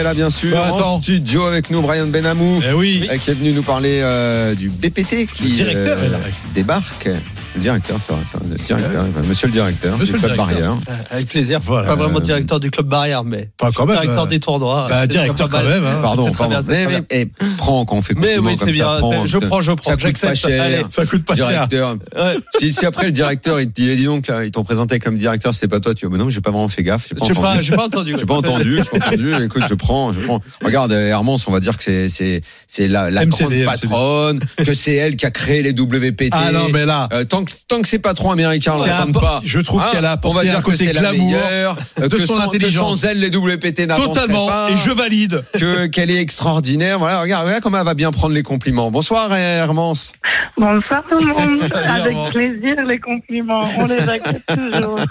[0.02, 0.56] Là, bien sûr.
[0.56, 2.60] Bah, en studio avec nous, Brian Benamou.
[2.68, 3.08] Eh oui.
[3.20, 6.18] qui est venu nous parler euh, du BPT qui directeur euh,
[6.54, 7.08] débarque.
[7.54, 8.22] Le directeur, c'est vrai,
[8.58, 10.74] c'est vrai, le directeur, monsieur le directeur Monsieur du le club directeur.
[10.76, 10.82] barrière.
[10.90, 11.60] Euh, Avec plaisir.
[11.62, 11.88] Voilà.
[11.88, 13.96] Pas vraiment directeur du club barrière, mais Pas quand même.
[14.00, 14.86] directeur euh, des tournois.
[14.88, 15.84] bah, directeur quand même.
[15.84, 15.98] Hein.
[16.02, 16.60] Pardon, pardon.
[16.66, 17.26] mais, mais, eh,
[17.58, 18.96] prends quand on fait Mais oui, c'est ça, bien.
[18.98, 19.90] prends, Je prends, je prends.
[19.90, 20.36] Ça coûte pas J'accepte.
[20.36, 20.62] cher.
[20.62, 20.82] Allez.
[20.88, 21.48] Ça coûte pas cher.
[21.48, 21.96] Directeur.
[22.16, 22.36] Ouais.
[22.58, 25.16] Si, si après le directeur, il te dit, dis donc, là, ils t'ont présenté comme
[25.16, 27.06] directeur, c'est pas toi, tu dis, ben non, j'ai pas vraiment fait gaffe.
[27.08, 27.62] J'ai pas pas, entendu.
[27.62, 28.16] j'ai pas entendu.
[28.18, 29.34] J'ai pas entendu, j'ai pas entendu.
[29.44, 30.40] Écoute, je prends, je prends.
[30.64, 34.94] Regarde, euh, Hermance, on va dire que c'est, c'est, c'est la, grande patronne, que c'est
[34.94, 36.30] elle qui a créé les WPT.
[36.32, 37.08] Ah non, mais là.
[37.12, 38.12] Euh, tant que, tant que c'est pas.
[39.44, 41.26] Je trouve Ah, qu'elle a on va apporté dire un que côté c'est la glamour
[41.26, 43.00] meilleure, de que son sans- intelligence.
[43.00, 44.46] Que sans elle, les WPT totalement.
[44.46, 45.42] pas, Et je valide.
[45.58, 46.98] que qu'elle est extraordinaire.
[46.98, 48.90] Voilà, regarde, regarde comment elle va bien prendre les compliments.
[48.90, 50.12] Bonsoir, Hermance.
[50.58, 51.56] Bonsoir tout le monde.
[51.56, 52.30] Salut, Avec Hermance.
[52.34, 53.62] plaisir les compliments.
[53.78, 55.00] On les accepte toujours.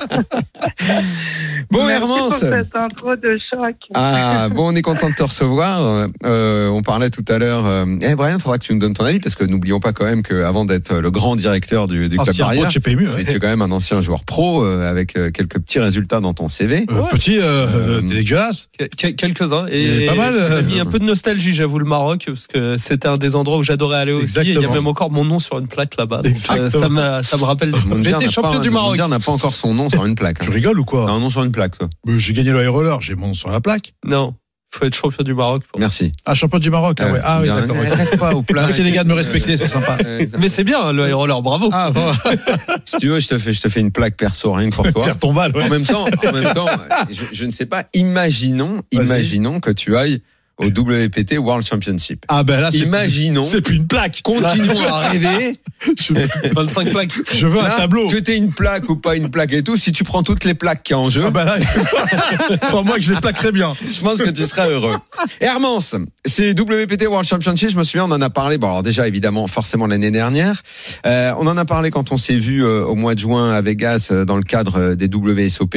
[1.72, 2.40] Bon, Merci Hermance.
[2.40, 3.76] pour cette intro de choc.
[3.94, 6.08] Ah, bon, on est content de te recevoir.
[6.26, 7.66] Euh, on parlait tout à l'heure.
[7.66, 10.04] Euh, eh, Brian, faudra que tu nous donnes ton avis parce que n'oublions pas quand
[10.06, 13.10] même qu'avant d'être le grand directeur du, du Ancien pro barrière, de chez PMU.
[13.16, 16.34] tu étais quand même un ancien joueur pro euh, avec euh, quelques petits résultats dans
[16.34, 16.86] ton CV.
[16.92, 18.70] Euh, Petit, euh, Euh, t'es dégueulasse.
[18.98, 19.68] Quel- Quelques-uns.
[19.68, 22.48] Il Et pas mal, ça a mis un peu de nostalgie, j'avoue, le Maroc, parce
[22.48, 24.40] que c'était un des endroits où j'adorais aller aussi.
[24.40, 26.22] Et il y a même encore mon nom sur une plaque là-bas.
[26.26, 27.74] Euh, ça, m'a- ça me rappelle.
[28.04, 28.98] J'étais champion pas- du Maroc.
[28.98, 30.40] N'a pas encore son nom sur une plaque.
[30.42, 30.54] Tu hein.
[30.54, 31.90] rigoles ou quoi un nom sur une plaque, toi.
[32.08, 33.94] J'ai gagné le roller, j'ai mon nom sur la plaque.
[34.06, 34.36] Non,
[34.74, 35.64] faut être champion du Maroc.
[35.70, 36.12] pour- Merci.
[36.26, 36.98] Ah, champion du Maroc.
[37.02, 37.20] Ah, ouais.
[37.24, 38.44] ah oui, d'accord.
[38.54, 39.98] Merci les gars de me respecter, c'est sympa.
[40.06, 41.70] Euh, Mais c'est bien, le roller, bravo.
[41.74, 42.12] Ah, bon,
[42.86, 44.92] si tu veux, je te fais, je te fais une plaque perso rien que pour
[44.92, 45.04] toi.
[45.04, 45.66] Pierre Tombal, ouais.
[45.66, 46.68] En même temps, en même temps,
[47.10, 47.86] je, je ne sais pas.
[47.94, 50.22] Imaginons, imaginons que tu ailles
[50.58, 52.24] au WPT World Championship.
[52.28, 54.22] Ah ben là, c'est Imaginons, c'est plus une plaque.
[54.24, 55.58] continuons à rêver.
[56.00, 56.14] Je,
[56.54, 57.12] 25 plaques.
[57.34, 58.08] je veux un tableau.
[58.08, 60.54] Que t'aies une plaque ou pas une plaque et tout, si tu prends toutes les
[60.54, 61.58] plaques qu'il y a en jeu, Ah ben là,
[62.62, 63.74] crois-moi que je les plaque très bien.
[63.82, 64.96] je pense que tu seras heureux.
[65.40, 69.08] Hermance, c'est WPT World Championship, je me souviens, on en a parlé, bon alors déjà
[69.08, 70.62] évidemment forcément l'année dernière,
[71.08, 73.62] Euh, on en a parlé quand on s'est vu euh, au mois de juin à
[73.62, 75.76] Vegas euh, dans le cadre des WSOP.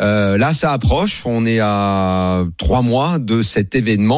[0.00, 4.09] Euh, là ça approche, on est à trois mois de cet événement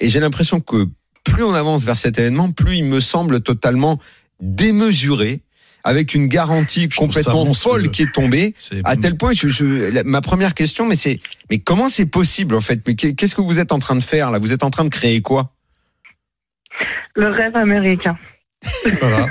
[0.00, 0.86] et j'ai l'impression que
[1.24, 3.98] plus on avance vers cet événement, plus il me semble totalement
[4.40, 5.40] démesuré,
[5.84, 8.54] avec une garantie Je complètement folle qui est tombée.
[8.56, 12.06] C'est À tel point, je, je- la- ma première question, mais c'est, mais comment c'est
[12.06, 12.80] possible en fait?
[12.86, 14.38] Mais qu'est- qu'est-ce que vous êtes en train de faire là?
[14.38, 15.50] Vous êtes en train de créer quoi?
[17.14, 18.16] Le rêve américain.
[19.00, 19.26] voilà.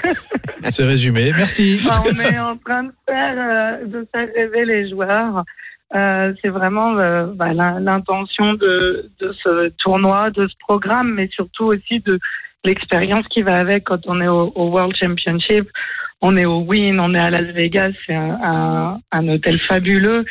[0.69, 1.31] C'est résumé.
[1.35, 1.81] Merci.
[1.85, 5.43] Enfin, on est en train de faire, euh, de faire rêver les joueurs.
[5.95, 11.65] Euh, c'est vraiment euh, bah, l'in- l'intention de, ce tournoi, de ce programme, mais surtout
[11.65, 12.19] aussi de
[12.63, 15.69] l'expérience qui va avec quand on est au, World Championship.
[16.21, 20.25] On est au Win, on est à Las Vegas, c'est un hôtel fabuleux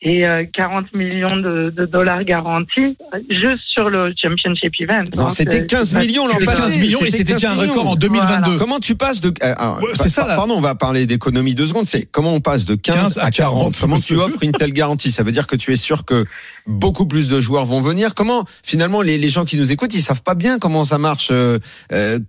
[0.00, 5.06] et euh, 40 millions de, de dollars garantis euh, juste sur le Championship Event.
[5.16, 6.62] Non, c'était euh, 15 c'est pas- millions l'an C'était passé.
[6.62, 8.58] 15 millions et c'était 15 déjà un record en 2022.
[8.58, 10.36] Comment tu passes de euh, alors, Ouais, c'est ça, là.
[10.36, 11.86] Pardon, on va parler d'économie deux secondes.
[11.88, 13.58] C'est comment on passe de 15, 15 à à 40.
[13.72, 15.10] 40, Comment tu offres une telle garantie?
[15.10, 16.26] Ça veut dire que tu es sûr que
[16.68, 18.14] beaucoup plus de joueurs vont venir.
[18.14, 21.30] Comment finalement les, les gens qui nous écoutent, ils savent pas bien comment ça marche
[21.32, 21.58] euh,
[21.92, 22.20] euh,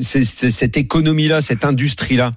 [0.00, 2.32] c'est- c'est- cette économie là, cette industrie là.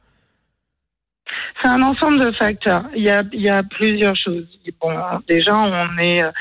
[1.62, 2.86] C'est un ensemble de facteurs.
[2.96, 4.46] Il y a, il y a plusieurs choses.
[4.82, 4.94] Bon,
[5.28, 6.32] déjà, on est euh,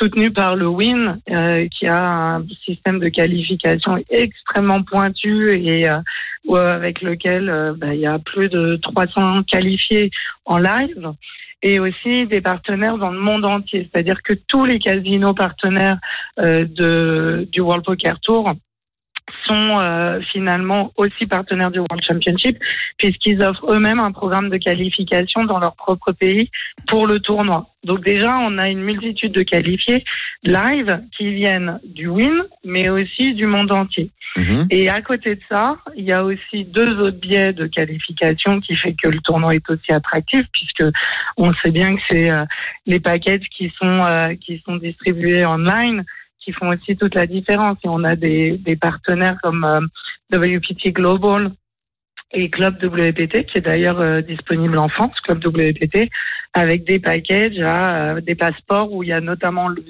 [0.00, 5.98] soutenu par le WIN, euh, qui a un système de qualification extrêmement pointu et euh,
[6.48, 10.10] euh, avec lequel euh, bah, il y a plus de 300 qualifiés
[10.46, 11.12] en live.
[11.62, 15.98] Et aussi des partenaires dans le monde entier, c'est-à-dire que tous les casinos partenaires
[16.38, 18.54] de, du World Poker Tour
[19.46, 22.58] sont euh, finalement aussi partenaires du World Championship
[22.98, 26.50] puisqu'ils offrent eux-mêmes un programme de qualification dans leur propre pays
[26.86, 27.66] pour le tournoi.
[27.84, 30.04] Donc déjà, on a une multitude de qualifiés
[30.42, 34.10] live qui viennent du WIN, mais aussi du monde entier.
[34.36, 34.66] Mhm.
[34.70, 38.76] Et à côté de ça, il y a aussi deux autres biais de qualification qui
[38.76, 40.84] fait que le tournoi est aussi attractif, puisque
[41.36, 42.44] on sait bien que c'est euh,
[42.86, 46.04] les packages qui sont euh, qui sont distribués online
[46.40, 47.78] qui font aussi toute la différence.
[47.84, 49.80] Et on a des, des partenaires comme euh,
[50.36, 51.52] WPT Global
[52.32, 56.08] et Club WPT, qui est d'ailleurs euh, disponible en France, Club WPT,
[56.54, 59.82] avec des packages euh, des passeports où il y a notamment le,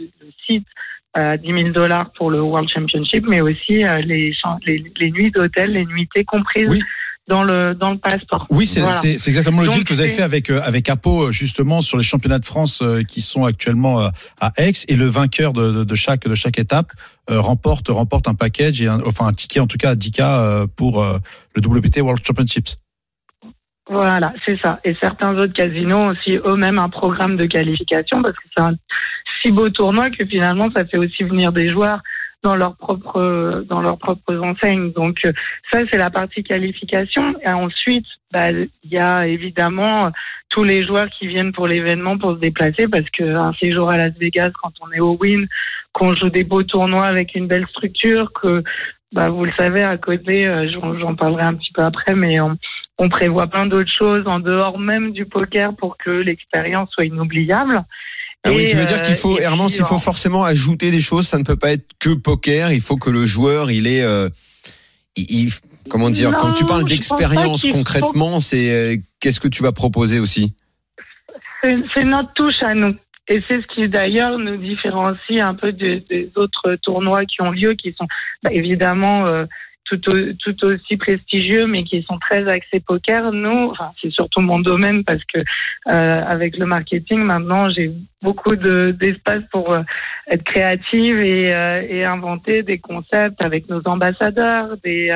[0.46, 0.66] site
[1.12, 4.32] à 10 000 dollars pour le World Championship, mais aussi les,
[4.64, 6.84] les, les nuits d'hôtel, les nuitées comprises.
[7.30, 8.46] Dans le dans le passeport.
[8.50, 9.00] Oui, c'est Voilà.
[9.04, 11.96] exactement le Donc, deal que vous avez fait avec euh, avec Apo euh, justement sur
[11.96, 14.08] les championnats de France euh, qui sont actuellement euh,
[14.40, 16.90] à Aix et le vainqueur de, de, de chaque de chaque étape
[17.28, 20.66] remporte remporte un package et un, enfin un ticket en tout cas à 10K euh,
[20.76, 21.00] pour
[21.54, 22.76] le WPT World Championships.
[23.88, 24.80] Voilà, c'est ça.
[24.84, 28.74] Et certains autres casinos ont aussi eux-mêmes un programme de qualification parce que c'est un
[29.42, 32.00] si beau tournoi que finalement ça fait aussi venir des joueurs
[32.42, 34.92] dans leurs propres dans leurs propres enseignes.
[34.92, 35.32] Donc euh,
[35.70, 37.34] ça c'est la partie qualification.
[37.42, 40.10] Et ensuite, bah, il y a évidemment euh,
[40.48, 43.96] tous les joueurs qui viennent pour l'événement pour se déplacer parce que un séjour à
[43.96, 45.46] Las Vegas quand on est au Win,
[45.92, 48.62] qu'on joue des beaux tournois avec une belle structure, que
[49.12, 53.08] bah, vous le savez à côté, euh, j'en parlerai un petit peu après, mais on
[53.08, 57.82] prévoit plein d'autres choses en dehors même du poker pour que l'expérience soit inoubliable.
[58.44, 60.44] Ah oui, tu veux dire euh, qu'il faut, et Hermance, puis, il faut en- forcément
[60.44, 61.26] ajouter des choses.
[61.26, 62.72] Ça ne peut pas être que poker.
[62.72, 64.28] Il faut que le joueur, il est, euh,
[65.16, 65.52] il, il-
[65.90, 69.72] comment dire, Non, quand tu parles d'expérience faut- concrètement, c'est euh, qu'est-ce que tu vas
[69.72, 70.54] proposer aussi?
[71.62, 72.94] C'est c'est notre touche à nous.
[73.28, 77.50] Et c'est ce qui d'ailleurs nous différencie un peu des, des autres tournois qui ont
[77.52, 78.06] lieu, qui sont
[78.42, 79.44] bah, évidemment euh,
[79.90, 83.32] tout, au- tout aussi prestigieux, mais qui sont très axés poker.
[83.32, 85.38] Nous, c'est surtout mon domaine parce que
[85.88, 87.90] euh, avec le marketing, maintenant, j'ai
[88.22, 89.82] beaucoup de- d'espace pour euh,
[90.28, 95.10] être créative et, euh, et inventer des concepts avec nos ambassadeurs, des,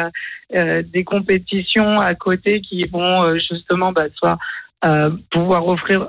[1.04, 4.38] compétitions à côté qui vont justement bah, soit
[5.30, 6.08] pouvoir offrir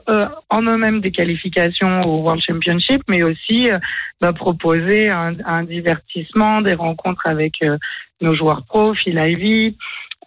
[0.49, 3.69] en eux-mêmes des qualifications au World Championship, mais aussi
[4.19, 7.53] bah, proposer un, divertissement, des rencontres avec
[8.21, 9.75] nos joueurs pros, Phil Ivey,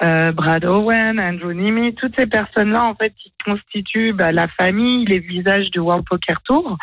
[0.03, 5.05] euh, Brad Owen, Andrew Nimi, toutes ces personnes-là en fait qui constituent bah, la famille,
[5.07, 6.77] les visages du World Poker Tour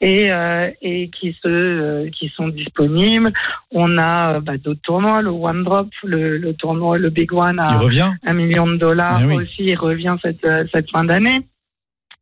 [0.00, 3.32] et, euh, et qui se euh, qui sont disponibles.
[3.72, 7.58] On a euh, bah, d'autres tournois, le One Drop, le, le tournoi, le Big One
[7.58, 7.78] à
[8.24, 9.36] un million de dollars Eh oui.
[9.36, 9.64] aussi.
[9.64, 11.42] Il revient cette, cette fin d'année.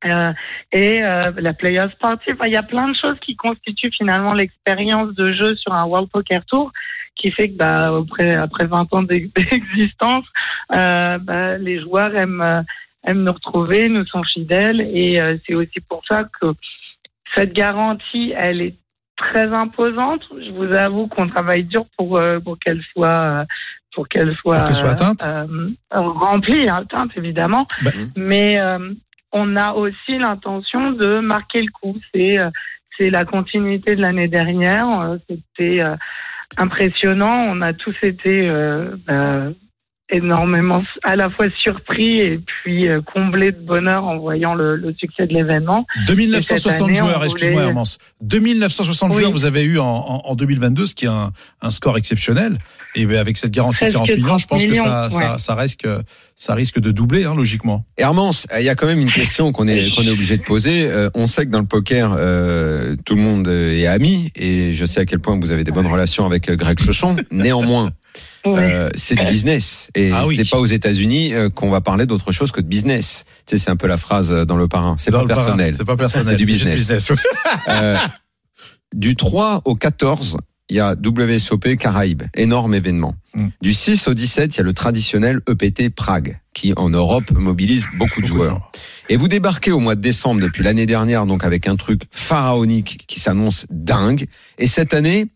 [0.05, 0.33] Euh,
[0.73, 2.31] et euh, la Players Party.
[2.33, 5.85] Enfin, il y a plein de choses qui constituent finalement l'expérience de jeu sur un
[5.87, 6.73] World Poker Tour
[7.19, 10.25] qui fait que bah, après, après 20 ans d'existence,
[10.75, 12.65] euh, bah, les joueurs aiment,
[13.05, 16.55] aiment nous retrouver, nous sont fidèles et euh, c'est aussi pour ça que
[17.35, 18.77] cette garantie, elle est
[19.17, 20.23] très imposante.
[20.41, 23.45] Je vous avoue qu'on travaille dur pour, euh, pour qu'elle soit
[23.95, 25.29] pour qu'elle soit, Pour qu'elle soit atteinte
[25.91, 27.67] remplie, atteinte évidemment.
[27.83, 27.91] Bah.
[28.17, 28.61] Mais
[29.33, 31.97] on a aussi l'intention de marquer le coup.
[32.15, 32.37] C'est
[32.97, 35.17] c'est la continuité de l'année dernière.
[35.29, 35.83] C'était
[36.57, 37.45] impressionnant.
[37.49, 39.51] On a tous été euh, bah,
[40.11, 44.95] énormément à la fois surpris et puis euh, comblés de bonheur en voyant le, le
[44.99, 45.87] succès de l'événement.
[46.07, 47.99] 2960 année, joueurs, on excuse-moi voulait- Hermance.
[48.23, 49.17] 2960 Oui.
[49.19, 52.59] joueurs vous avez eu en, en, en 2022, ce qui est un, un score exceptionnel.
[52.95, 55.39] Et ben, avec cette garantie de Presque 40 millions, je pense 30 que ça, ça,
[55.39, 55.87] ça, risque,
[56.37, 57.85] ça risque de doubler, hein, logiquement.
[57.97, 60.87] Hermance, il y a quand même une question qu'on est qu'on est obligé de poser.
[60.91, 64.85] Euh, on sait que dans le poker, euh, tout le monde est ami, et je
[64.85, 67.17] sais à quel point vous avez des bonnes relations avec euh, Greg Chauchon.
[67.31, 67.91] Néanmoins,
[68.57, 70.37] Euh, c'est du business, et Ah oui.
[70.37, 73.25] c'est pas aux États-Unis euh, qu'on va parler d'autre chose que de business.
[73.47, 74.97] Tu sais, c'est un peu la phrase euh, dans le parrain.
[74.99, 75.75] C'est pas personnel.
[75.77, 76.27] C'est pas personnel.
[76.29, 76.79] C'est du juste business.
[76.79, 77.13] business.
[77.69, 77.97] Euh,
[78.95, 80.39] du 3 au 14,
[80.71, 83.15] il y a WSOP Caraïbes, énorme événement.
[83.35, 83.49] Mm.
[83.63, 87.87] Du 6 au 17, il y a le traditionnel EPT Prague, qui en Europe mobilise
[87.99, 88.71] beaucoup de Beaucoup joueurs.
[89.09, 93.05] Et vous débarquez au mois de décembre depuis l'année dernière, donc avec un truc pharaonique
[93.07, 94.27] qui s'annonce dingue.
[94.59, 95.27] Et cette année,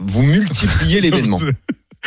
[0.00, 1.38] vous multipliez l'événement.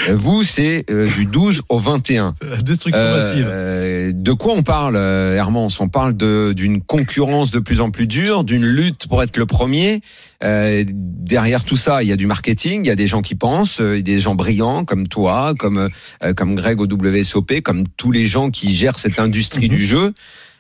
[0.10, 2.34] Euh, Vous, c'est euh, du 12 au 21.
[2.42, 3.48] C'est la destruction Euh, massive.
[3.50, 7.92] euh, de quoi on parle, euh, Hermance On parle de- d'une concurrence de plus en
[7.92, 10.02] plus dure, d'une lutte pour être le premier.
[10.44, 13.36] Euh, derrière tout ça, il y a du marketing, il y a des gens qui
[13.36, 15.90] pensent, euh, des gens brillants comme toi, comme
[16.24, 19.76] euh, comme Greg au WSOP, comme tous les gens qui gèrent cette industrie Mhm.
[19.76, 20.14] du jeu.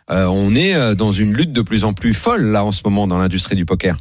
[0.09, 3.07] Euh, on est dans une lutte de plus en plus folle là en ce moment
[3.07, 3.97] dans l'industrie du poker.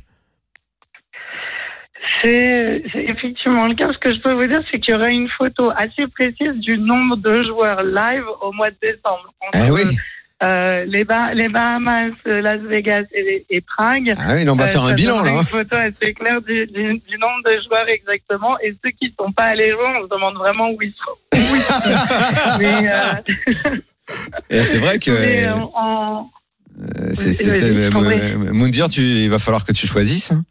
[2.23, 3.93] C'est effectivement le cas.
[3.93, 6.79] Ce que je peux vous dire, c'est qu'il y aura une photo assez précise du
[6.79, 9.33] nombre de joueurs live au mois de décembre.
[9.41, 9.83] Entre, oui,
[10.43, 14.15] euh, les, Bah- les Bahamas, Las Vegas et, et Prague.
[14.19, 15.31] ah oui, on va faire un bilan là.
[15.31, 15.41] hein.
[15.41, 18.59] Une photo assez claire du, du- du nombre de joueurs exactement.
[18.61, 21.37] Et ceux qui ne sont pas allés jouer, on se demande vraiment où ils sont.
[21.37, 22.59] Où ils sont.
[22.59, 22.89] Mais,
[24.51, 26.31] euh, c'est vrai que mais, euh, en-
[28.89, 30.33] tu, il va falloir que tu choisisses.
[30.33, 30.43] hein.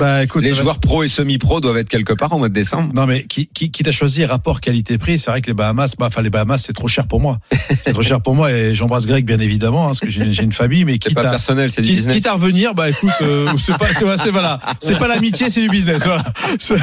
[0.00, 2.54] Bah, écoute, Les va- joueurs pro et semi-pro doivent être quelque part au mois de
[2.54, 2.92] décembre.
[2.94, 5.18] Non mais qui, qui, qui t'a choisi rapport qualité-prix?
[5.18, 7.38] C'est vrai que les Bahamas, bah, enfin les Bahamas, c'est trop cher pour moi.
[7.84, 10.52] C'est trop cher pour moi et j'embrasse Greg bien évidemment, hein, parce que j'ai une
[10.52, 12.14] famille, mais C'est quitte pas personnel, c'est du business.
[12.16, 15.68] quitte à revenir, bah écoute, euh, c'est pas, c'est voilà, c'est pas l'amitié, c'est du
[15.68, 16.04] business.
[16.04, 16.22] Voilà.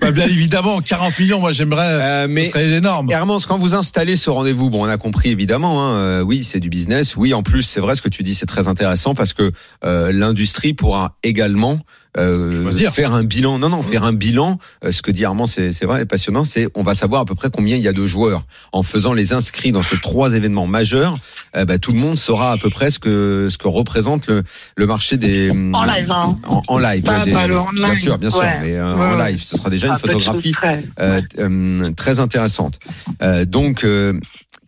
[0.00, 3.10] Bah, bien évidemment, 40 millions, moi j'aimerais, Euh, ce mais serait énorme.
[3.10, 6.60] Hermance, quand vous installez ce rendez-vous, bon, on a compris évidemment, hein, euh, oui, c'est
[6.60, 7.16] du business.
[7.16, 9.52] Oui, en plus, c'est vrai ce que tu dis, c'est très intéressant parce que
[9.84, 11.80] euh, l'industrie pourra également
[12.18, 13.58] euh, faire un bilan.
[13.58, 14.58] Non, non, faire un bilan.
[14.84, 16.44] euh, ce que dit Armand, c'est c'est vrai, et passionnant.
[16.44, 19.14] C'est on va savoir à peu près combien il y a de joueurs en faisant
[19.14, 21.16] les inscrits dans ces trois événements majeurs.
[21.56, 24.44] euh, bah, tout le monde saura à peu près ce que ce que représente le
[24.76, 26.36] le marché des En live, hein.
[26.46, 27.82] en, en live, Pas- des- pas le online.
[27.84, 28.58] bien sûr, bien sûr, Ouais.
[28.60, 31.22] mais euh, Ouais, en live, ce sera déjà une photographie euh, Ouais.
[31.26, 32.78] t- euh, très intéressante.
[33.22, 34.20] Euh, donc, euh,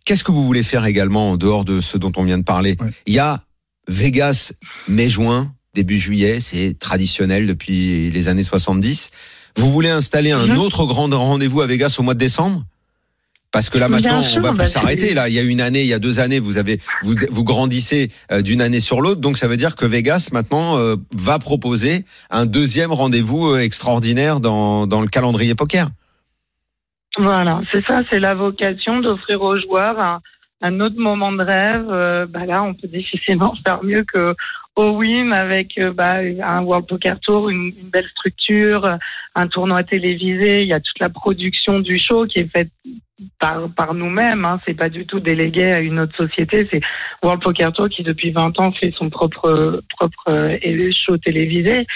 [0.07, 2.77] qu'est-ce que vous voulez faire également en dehors de ce dont on vient de parler?
[2.81, 2.89] Ouais.
[3.07, 3.43] Il y a
[3.87, 4.53] Vegas
[4.89, 9.11] mai-juin, début juillet, c'est traditionnel depuis les années 70.
[9.57, 10.59] Vous voulez installer un Mhm.
[10.59, 12.65] autre grand rendez-vous à Vegas au mois de décembre?
[13.53, 15.15] Parce que là Bien maintenant sûr, on va bah, plus s'arrêter.
[15.15, 17.45] Là, il y a une année, il y a deux années, vous avez vous, vous
[17.45, 21.39] grandissez euh, d'une année sur l'autre, donc ça veut dire que Vegas maintenant euh, va
[21.39, 25.87] proposer un deuxième rendez-vous euh, extraordinaire dans dans le calendrier poker.
[27.17, 30.21] Voilà, c'est ça, c'est la vocation d'offrir aux joueurs un,
[30.65, 31.89] un autre moment de rêve.
[31.91, 34.35] Euh, bah là, on peut difficilement faire mieux que
[34.77, 38.97] au Win avec euh, bah, un World Poker Tour, une, belle structure, euh,
[39.35, 40.63] un tournoi télévisé.
[40.63, 42.71] Il y a toute la production du show qui est faite
[43.39, 44.45] par, par nous-mêmes.
[44.45, 44.59] Hein.
[44.65, 46.67] C'est pas du tout délégué à une autre société.
[46.71, 46.81] C'est
[47.23, 50.59] World Poker Tour qui depuis 20 ans fait son propre propre
[50.93, 51.87] show télévisé.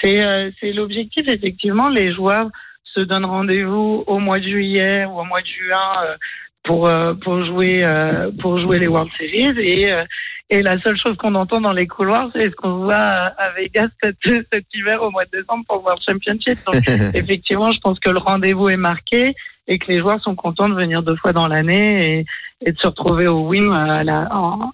[0.00, 1.88] C'est l'objectif effectivement.
[1.88, 2.48] Les joueurs
[2.84, 6.16] se donnent rendez-vous au mois de juillet ou au mois de juin
[6.64, 9.58] pour euh, pour jouer euh, pour jouer les World Series.
[9.60, 10.04] Et euh,
[10.50, 13.88] et la seule chose qu'on entend dans les couloirs c'est ce qu'on voit à Vegas
[14.02, 14.16] cet,
[14.52, 16.58] cet hiver au mois de décembre pour World Championship.
[16.66, 16.82] Donc
[17.14, 19.34] effectivement je pense que le rendez-vous est marqué
[19.66, 22.26] et que les joueurs sont contents de venir deux fois dans l'année et,
[22.66, 24.28] et de se retrouver au win à la,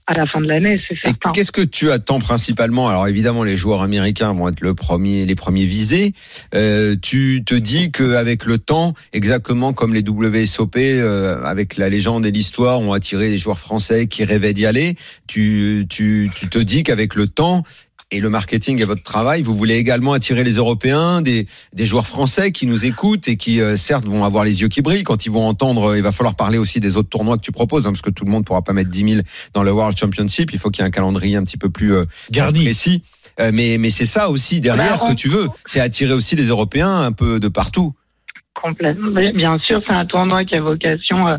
[0.07, 1.31] à la fin de l'année, c'est certain.
[1.33, 2.89] Qu'est-ce que tu attends principalement?
[2.89, 6.13] Alors évidemment, les joueurs américains vont être le premier, les premiers visés.
[6.55, 12.27] Euh, tu te dis qu'avec le temps, exactement comme les WSOP, euh, avec la légende
[12.27, 14.97] et l'histoire, ont attiré les joueurs français qui rêvaient d'y aller.
[15.27, 17.63] Tu, tu, tu te dis qu'avec le temps
[18.13, 22.07] et le marketing et votre travail, vous voulez également attirer les Européens, des, des joueurs
[22.07, 25.27] français qui nous écoutent et qui, euh, certes, vont avoir les yeux qui brillent quand
[25.27, 25.91] ils vont entendre.
[25.93, 28.11] euh, Il va falloir parler aussi des autres tournois que tu proposes, hein, parce que
[28.11, 29.21] tout le monde pourra pas mettre 10 000
[29.55, 30.51] dans le World Championship.
[30.53, 32.65] Il faut qu'il y ait un calendrier un petit peu plus euh, Garni.
[32.65, 33.03] précis.
[33.39, 36.49] Euh, mais mais c'est ça aussi derrière Bah, que tu veux, c'est attirer aussi les
[36.49, 37.95] Européens un peu de partout.
[38.55, 39.11] Complètement.
[39.33, 41.37] Bien sûr, c'est un tournoi qui a vocation euh,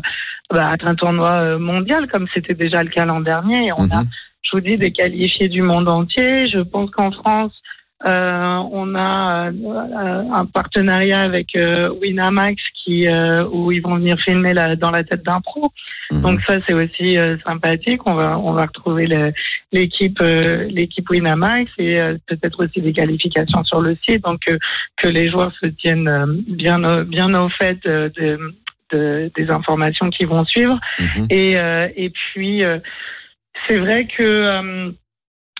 [0.50, 3.66] bah, à être un tournoi mondial, comme c'était déjà le cas l'an dernier.
[3.66, 4.08] Et on a, Mhm.
[4.42, 6.48] Je vous dis, des qualifiés du monde entier.
[6.48, 7.52] Je pense qu'en France,
[8.04, 13.06] euh, on a euh, un partenariat avec euh, Winamax qui,
[13.52, 15.70] où ils vont venir filmer la- dans la tête d'un pro.
[16.10, 16.22] Mhm.
[16.22, 18.00] Donc ça, c'est aussi sympathique.
[18.06, 19.06] On va, on va retrouver
[19.70, 24.24] l'équipe, l'équipe Winamax et peut-être aussi des qualifications sur le site.
[24.24, 24.40] Donc
[24.96, 30.24] que les joueurs se tiennent bien, au, bien au fait de, de- des informations qui
[30.24, 30.78] vont suivre.
[30.98, 31.26] Mhm.
[31.30, 31.52] Et,
[31.96, 32.62] et puis,
[33.66, 34.90] c'est vrai que euh,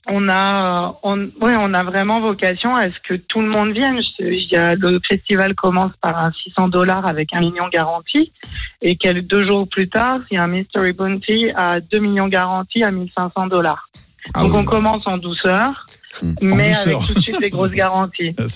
[0.07, 4.01] on a, euh, ouais, on a vraiment vocation à ce que tout le monde vienne.
[4.19, 8.33] Le festival commence par un 600 dollars avec un million garanti,
[8.81, 12.29] et quelques deux jours plus tard, il y a un Mystery Bounty à 2 millions
[12.29, 13.89] garantis à 1500 dollars.
[14.35, 14.59] Ah Donc oui.
[14.61, 15.87] on commence en douceur,
[16.21, 16.35] Hmm.
[16.43, 16.97] mais douceur.
[16.99, 18.35] avec tout de suite des grosses garanties.
[18.39, 18.47] Ah.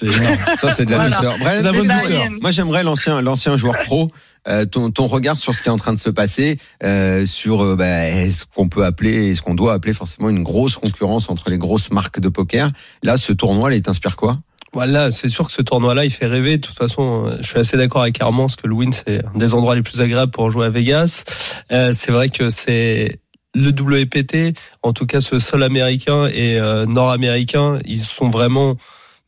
[0.59, 1.17] Ça c'est de la Voilà.
[1.17, 1.39] douceur.
[1.39, 2.25] De la bonne douceur.
[2.43, 4.11] Moi j'aimerais l'ancien l'ancien joueur pro.
[4.47, 7.65] euh, ton, ton regard sur ce qui est en train de se passer, euh, sur
[7.65, 11.31] euh, bah, ce qu'on peut appeler, et ce qu'on doit appeler forcément une grosse concurrence
[11.31, 12.71] entre les grosses marques de poker?
[13.03, 14.39] Là, ce tournoi, il t'inspire quoi?
[14.73, 16.59] Voilà, c'est sûr que ce tournoi-là, il fait rêver.
[16.59, 19.25] De toute façon, euh, je suis assez d'accord avec Armand, parce que le win, c'est
[19.25, 21.25] un des endroits les plus agréables pour jouer à Vegas.
[21.73, 23.19] Euh, c'est vrai que c'est
[23.57, 28.77] le WPT, en tout cas ce sol américain et euh, nord-américain, ils sont vraiment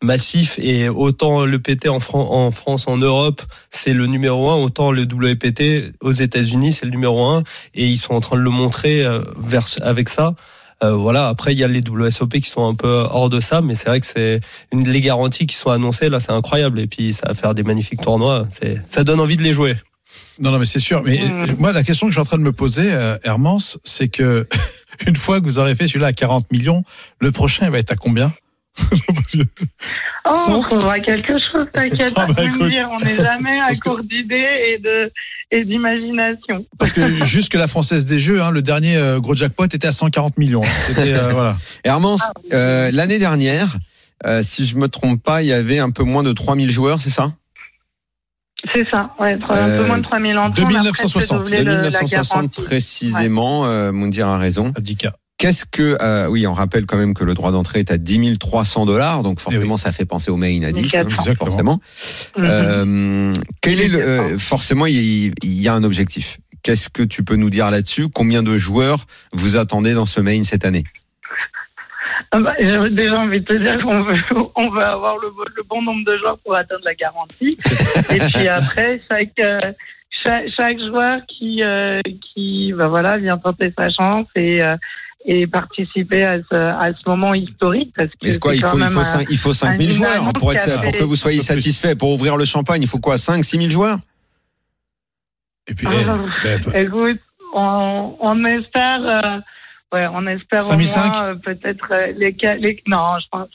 [0.02, 4.56] massifs et autant le PT en, Fran- en France, en Europe, c'est le numéro un,
[4.56, 7.42] autant le WPT aux États-Unis, c'est le numéro un
[7.74, 10.34] et ils sont en train de le montrer euh, vers, avec ça.
[10.84, 11.26] Euh, voilà.
[11.26, 13.88] Après, il y a les WSOP qui sont un peu hors de ça, mais c'est
[13.88, 14.40] vrai que c'est
[14.72, 16.78] une, les garanties qui sont annoncées là, c'est incroyable.
[16.78, 18.46] Et puis ça va faire des magnifiques tournois.
[18.88, 19.74] Ça donne envie de les jouer.
[20.38, 21.02] Non, non, mais c'est sûr.
[21.04, 21.20] Mais
[21.58, 24.46] moi, la question que je suis en train de me poser, euh, Hermance, c'est que
[25.06, 26.84] une fois que vous aurez fait celui-là à 40 millions,
[27.20, 28.32] le prochain, il va être à combien?
[30.24, 32.12] Oh, on trouvera quelque chose, t'inquiète.
[32.16, 32.70] Ah bah, pas de me écoute.
[32.70, 35.10] dire, on n'est jamais à que- court d'idées et de
[35.50, 36.66] et d'imagination.
[36.78, 39.86] Parce que juste que la Française des Jeux, hein, le dernier euh, gros jackpot était
[39.86, 40.60] à 140 millions.
[40.86, 41.56] C'était euh, voilà.
[41.84, 42.50] Hermance, Ah, oui.
[42.52, 43.78] euh, l'année dernière,
[44.26, 47.00] euh, si je me trompe pas, il y avait un peu moins de 3000 joueurs,
[47.00, 47.32] c'est ça?
[48.74, 50.64] C'est ça, ouais, un Euh, peu moins de 3000 entrants.
[50.64, 52.62] on a presque 2960, doublé le- la 2960 garantie.
[52.62, 54.72] précisément, euh, Moundir a raison.
[54.76, 55.08] À 10K.
[55.38, 58.36] Qu'est-ce que euh, oui, on rappelle quand même que le droit d'entrée est à 10
[58.38, 60.98] 300 dollars, donc forcément ça fait penser au main à 10, 1400.
[60.98, 61.50] hein, Exactement.
[61.50, 61.80] forcément.
[62.36, 62.44] Mhm.
[62.44, 66.38] Euh, quel est le euh, forcément il y, il y a un objectif.
[66.64, 68.08] Qu'est-ce que tu peux nous dire là-dessus?
[68.12, 70.82] Combien de joueurs vous attendez dans ce main cette année?
[72.32, 74.16] Ah bah, J'ai déjà envie de te dire qu'on veut,
[74.56, 77.56] on veut avoir le, bon- le bon nombre de joueurs pour atteindre la garantie.
[78.10, 79.72] Et puis après, chaque, euh,
[80.22, 82.00] chaque, chaque joueur qui, euh,
[82.34, 84.76] qui bah voilà, vient tenter sa chance et, euh,
[85.24, 87.92] et participer à ce, à ce moment historique.
[87.96, 89.92] Parce que Mais c'est quoi Il faut il faut un- 5 il faut 5000 un
[89.92, 92.82] joueurs pour être pour que vous soyez satisfait pour ouvrir le champagne.
[92.82, 93.98] Il faut quoi 5 6000 joueurs?
[95.68, 97.20] Et puis, Ah, eh, ben, Écoute,
[97.52, 99.38] on, on espère, euh,
[99.92, 101.12] ouais, on espère au 5005?
[101.12, 103.48] moins euh, peut-être euh, les, les, non, je pense,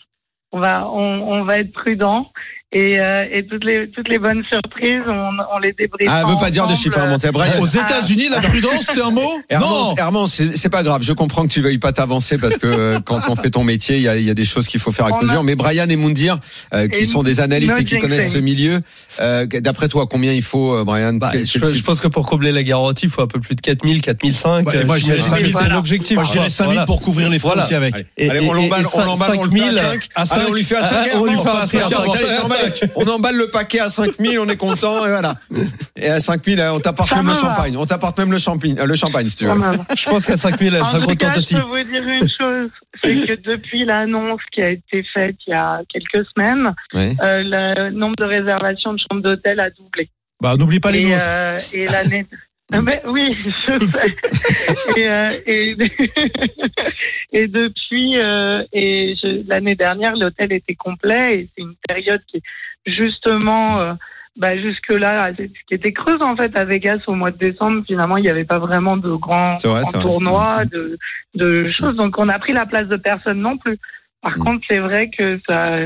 [0.52, 2.32] on va, on, on va être prudent
[2.74, 6.10] et, euh, et toutes les toutes les bonnes surprises, on, on les débriefe.
[6.12, 6.84] Ah, veut pas dire de ensemble.
[6.84, 7.60] chiffre Hermance, c'est Brian.
[7.62, 9.32] aux États-Unis, la prudence, c'est un mot.
[9.98, 11.02] Hermance, c'est pas grave.
[11.04, 13.98] Je comprends que tu veuilles pas t'avancer parce que euh, quand on fait ton métier,
[13.98, 15.44] il y a, il y a des choses qu'il faut faire avec mesure.
[15.44, 16.40] Mais Brian et Moundir,
[16.74, 18.82] euh, qui Et sont des analystes no et qui connaissent ce milieu,
[19.20, 22.52] euh, d'après toi, combien il faut, euh, Brian Bah, je, je pense que pour combler
[22.52, 24.68] la garantie, il faut un peu plus de 4000, 4005.
[24.68, 26.16] Ouais, et moi, je dirais J'imagine 5000, que c'est l'objectif.
[26.16, 26.86] Moi, je dirais 5000 Voilà.
[26.86, 27.66] pour couvrir les frais Voilà.
[27.66, 27.94] aussi avec.
[27.94, 30.08] Allez, Et- allez, on l'emballe, on l'emballe, on le fait à 5000, 5.
[30.16, 30.50] à Allez, 5.
[30.50, 32.63] on lui fait à 5.
[32.64, 32.92] On lui fait à 5.
[32.92, 35.36] Allez, on emballe- le paquet à 5000, on est content, et voilà.
[35.96, 37.78] Et à 5000, euh, on t'apporte même le champagne.
[37.78, 39.52] On t'apporte même le champagne, euh, le champagne, si tu veux.
[39.98, 41.56] Je pense qu'à 5000, elle En sera tout cas, contente je aussi.
[41.56, 42.70] peux vous dire une chose,
[43.04, 47.10] c'est que depuis l'annonce qui a été faite il y a quelques semaines, euh,
[47.44, 50.10] le nombre de réservations de chambres d'hôtel a doublé.
[50.42, 52.26] Bah, n'oublie pas les et, euh, et l'année.
[52.74, 55.00] Ah, mais oui, je sais.
[55.00, 55.76] et, euh, et,
[57.32, 62.42] et depuis, euh, et je- l'année dernière, l'hôtel était complet et c'est une période qui
[62.86, 63.94] justement euh,
[64.36, 67.84] bah, jusque-là, qui était creuse en fait à Vegas au mois de décembre.
[67.86, 70.98] Finalement, il n'y avait pas vraiment de grands, vrai, tournois, de,
[71.36, 71.96] de choses.
[71.96, 73.78] Donc, on a pris la place de personne non plus.
[74.24, 74.44] Par Mm.
[74.44, 75.78] contre, c'est vrai que ça,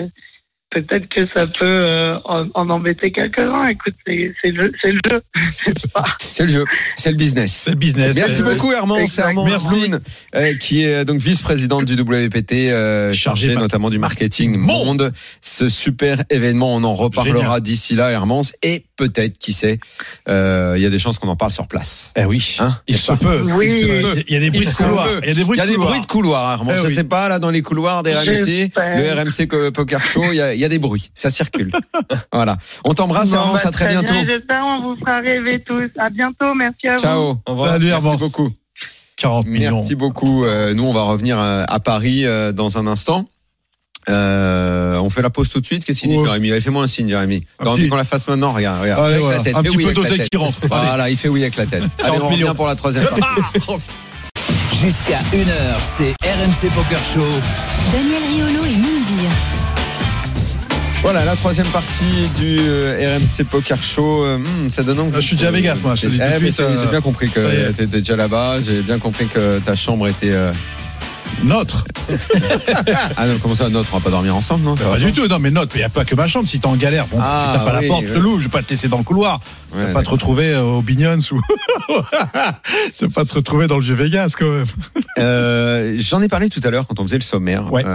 [0.69, 3.67] peut-être que ça peut euh, en, en embêter quelques-uns.
[3.67, 5.21] Écoute, c'est le, jeu.
[6.19, 6.65] C'est le jeu,
[6.95, 7.51] c'est le business.
[7.53, 8.15] C'est le business.
[8.15, 9.27] Merci Euh, beaucoup Hermance, Exact.
[9.29, 9.91] Hermance Merci.
[10.35, 14.85] Euh, qui est donc vice-présidente du WPT, euh, mar- notamment du marketing Monde.
[15.01, 15.13] monde.
[15.41, 19.79] Ce super événement, on en reparlera d'ici là, Hermance, et peut-être, qui sait,
[20.27, 22.13] euh, il y a des chances qu'on en parle sur place.
[22.17, 23.41] Eh oui, Hein il se peut.
[23.55, 23.67] Oui.
[23.67, 24.23] Il se peut.
[24.27, 25.07] Il y a des bruits de couloir.
[25.23, 25.33] Il y a
[25.67, 26.51] des bruits de couloir.
[26.51, 26.73] Hermance.
[26.77, 26.93] Eh Je oui.
[26.95, 30.53] sais pas, là, dans les couloirs des RMC, le RMC Poker Show, il y a,
[30.59, 31.09] y a des bruits.
[31.13, 31.71] Ça circule.
[32.33, 32.57] voilà.
[32.83, 34.13] On t'embrasse, Bon, Hermance, bah, à très bientôt.
[34.13, 35.89] bien, J'espère on vous fera rêver tous.
[35.99, 36.53] À bientôt.
[36.55, 37.01] Merci à vous.
[37.01, 37.21] Ciao.
[37.45, 37.69] Au revoir.
[37.71, 38.49] Salut Merci beaucoup.
[39.17, 39.75] 40 millions.
[39.77, 40.45] Merci beaucoup.
[40.45, 43.25] Euh, nous, on va revenir euh, à Paris euh, dans un instant.
[44.09, 45.83] Euh, on fait la pause tout de suite.
[45.83, 46.25] Qu'est-ce qu'il dit, Ouais.
[46.25, 46.51] Jérémy?
[46.51, 47.45] Allez, Fais-moi un signe, Jérémy.
[47.59, 49.01] T'as envie qu'on la fasse maintenant Regarde, regarde.
[49.01, 49.37] Allez, Avec voilà.
[49.39, 49.55] la tête.
[49.55, 50.59] Un petit oui peu d'oseille qui rentre.
[50.61, 50.69] Allez.
[50.87, 51.83] Voilà, il fait oui avec la tête.
[51.99, 53.19] Allez, 40 on revient pour la troisième partie.
[54.79, 57.19] Jusqu'à 1h, c'est RMC Poker Show.
[57.91, 58.86] Daniel Riolo et.
[61.09, 64.25] Voilà, la troisième partie du euh, RMC Poker Show.
[64.25, 65.11] Euh, hmm, ça donne envie.
[65.15, 67.85] Ah, je suis déjà à Vegas, moi, Eh, euh, J'ai bien compris que tu étais
[67.87, 68.57] déjà là-bas.
[68.61, 70.33] J'ai bien compris que ta chambre était.
[70.33, 70.51] euh,
[71.45, 71.85] Notre.
[73.15, 73.93] Ah non, comment ça, notre?
[73.93, 74.73] On va pas dormir ensemble, non?
[74.73, 75.25] Va Pas du tout.
[75.27, 75.75] Non, mais notre.
[75.75, 76.49] Mais il n'y a pas que ma chambre.
[76.49, 78.11] Si t'es en galère, bon, Ah, tapes à oui, la porte, oui.
[78.13, 78.39] te l'ouvre.
[78.39, 79.39] Je vais pas te laisser dans le couloir.
[79.73, 81.41] Ouais, Je vais pas te retrouver au Bignons ou.
[82.99, 84.65] Je vais pas te retrouver dans le jeu Vegas, quand même.
[85.19, 87.71] Euh, J'en ai parlé tout à l'heure quand on faisait le sommaire.
[87.71, 87.85] Ouais.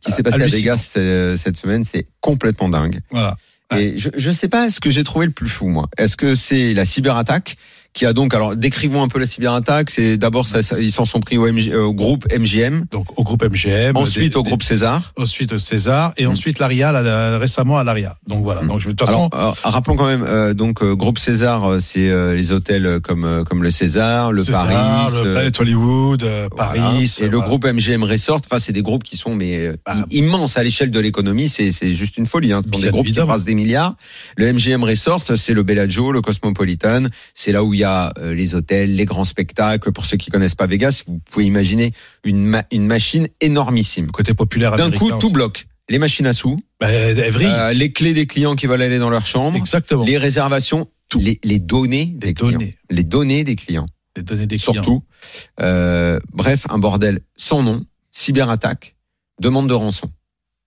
[0.00, 0.46] Ce qui s'est passé à.
[0.46, 3.00] Vegas euh, cette semaine, c'est complètement dingue.
[3.10, 3.36] Voilà.
[3.76, 5.88] Et je ne sais pas ce que j'ai trouvé le plus fou, moi.
[5.98, 7.56] Est-ce que c'est la cyberattaque
[7.94, 9.90] qui a donc, alors décrivons un peu la cyberattaque.
[9.90, 10.46] C'est d'abord,
[10.78, 13.96] ils s'en sont pris au, MG, au groupe MGM, Donc, au groupe MGM.
[13.96, 15.10] ensuite des- au des- groupe César.
[15.16, 16.30] Ensuite César et Mm.
[16.30, 18.16] ensuite l'Aria là, récemment à l'Aria.
[18.28, 18.62] Donc voilà.
[18.62, 21.64] Donc je de toute façon Alors, euh, rappelons quand même, euh, donc euh, groupe César,
[21.68, 25.30] euh, c'est euh, les hôtels euh, comme euh, comme le César, le César, Paris, le
[25.30, 26.72] euh, Planet Hollywood, euh, Voilà.
[26.74, 28.42] Paris et le groupe MGM Resort.
[28.44, 31.48] Enfin, c'est des groupes qui sont mais euh, Bah, immenses à l'échelle de l'économie.
[31.48, 32.52] C'est c'est juste une folie.
[32.52, 32.62] Hein.
[32.64, 33.26] Bien des groupes évidemment.
[33.26, 33.94] qui brassent des milliards.
[34.36, 37.04] Le MGM Resort, c'est le Bellagio, le Cosmopolitan.
[37.34, 39.92] C'est là où il y a euh, les hôtels, les grands spectacles.
[39.92, 41.92] Pour ceux qui connaissent pas Vegas, vous pouvez imaginer
[42.24, 44.10] une ma- une machine énormissime.
[44.10, 45.66] côté populaire D'un coup, tout bloque.
[45.88, 49.24] Les machines à sous, Bah, euh, les clés des clients qui veulent aller dans leur
[49.26, 50.04] chambre, exactement.
[50.04, 52.52] les réservations, les, les données des clients.
[52.58, 52.74] données.
[52.90, 53.86] Les données des clients.
[54.16, 54.72] Les données des clients.
[54.74, 55.02] surtout.
[55.60, 58.96] Euh, bref, un bordel sans nom, cyberattaque,
[59.40, 60.10] demande de rançon.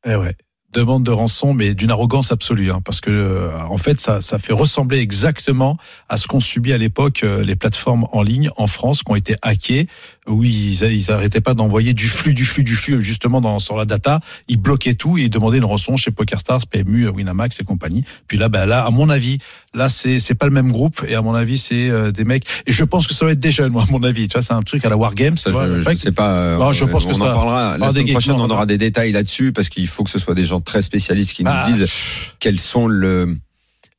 [0.08, 0.34] Eh ouais.
[0.74, 4.40] Demande de rançon, mais d'une arrogance absolue, hein, parce que euh, en fait, ça, ça
[4.40, 8.68] fait ressembler exactement à ce qu'ont subi à l'époque euh, les plateformes en ligne en
[8.68, 9.88] France qui ont été hackées,
[10.30, 13.76] où ils, ils arrêtaient pas d'envoyer du flux, du flux, du flux, justement dans, sur
[13.76, 14.22] la data.
[14.48, 18.06] Ils bloquaient tout et ils demandaient une rançon chez PokerStars, PMU, Winamax et compagnie.
[18.30, 19.40] Puis là, bah là, à mon avis,
[19.74, 22.46] là, c'est c'est pas le même groupe et à mon avis, c'est euh, des mecs.
[22.66, 24.30] Et je pense que ça va être des jeunes, moi, à mon avis.
[24.30, 25.36] Tu vois, c'est un truc à la Wargames.
[25.36, 26.32] Ça, tu vois, je, je sais pas.
[26.34, 28.36] euh, Non, je pense que on ça- en parlera la des semaine prochaine.
[28.36, 31.34] On aura des détails là-dessus parce qu'il faut que ce soit des gens très spécialistes
[31.34, 31.70] qui nous Ah.
[31.70, 31.88] disent
[32.40, 33.38] quels sont le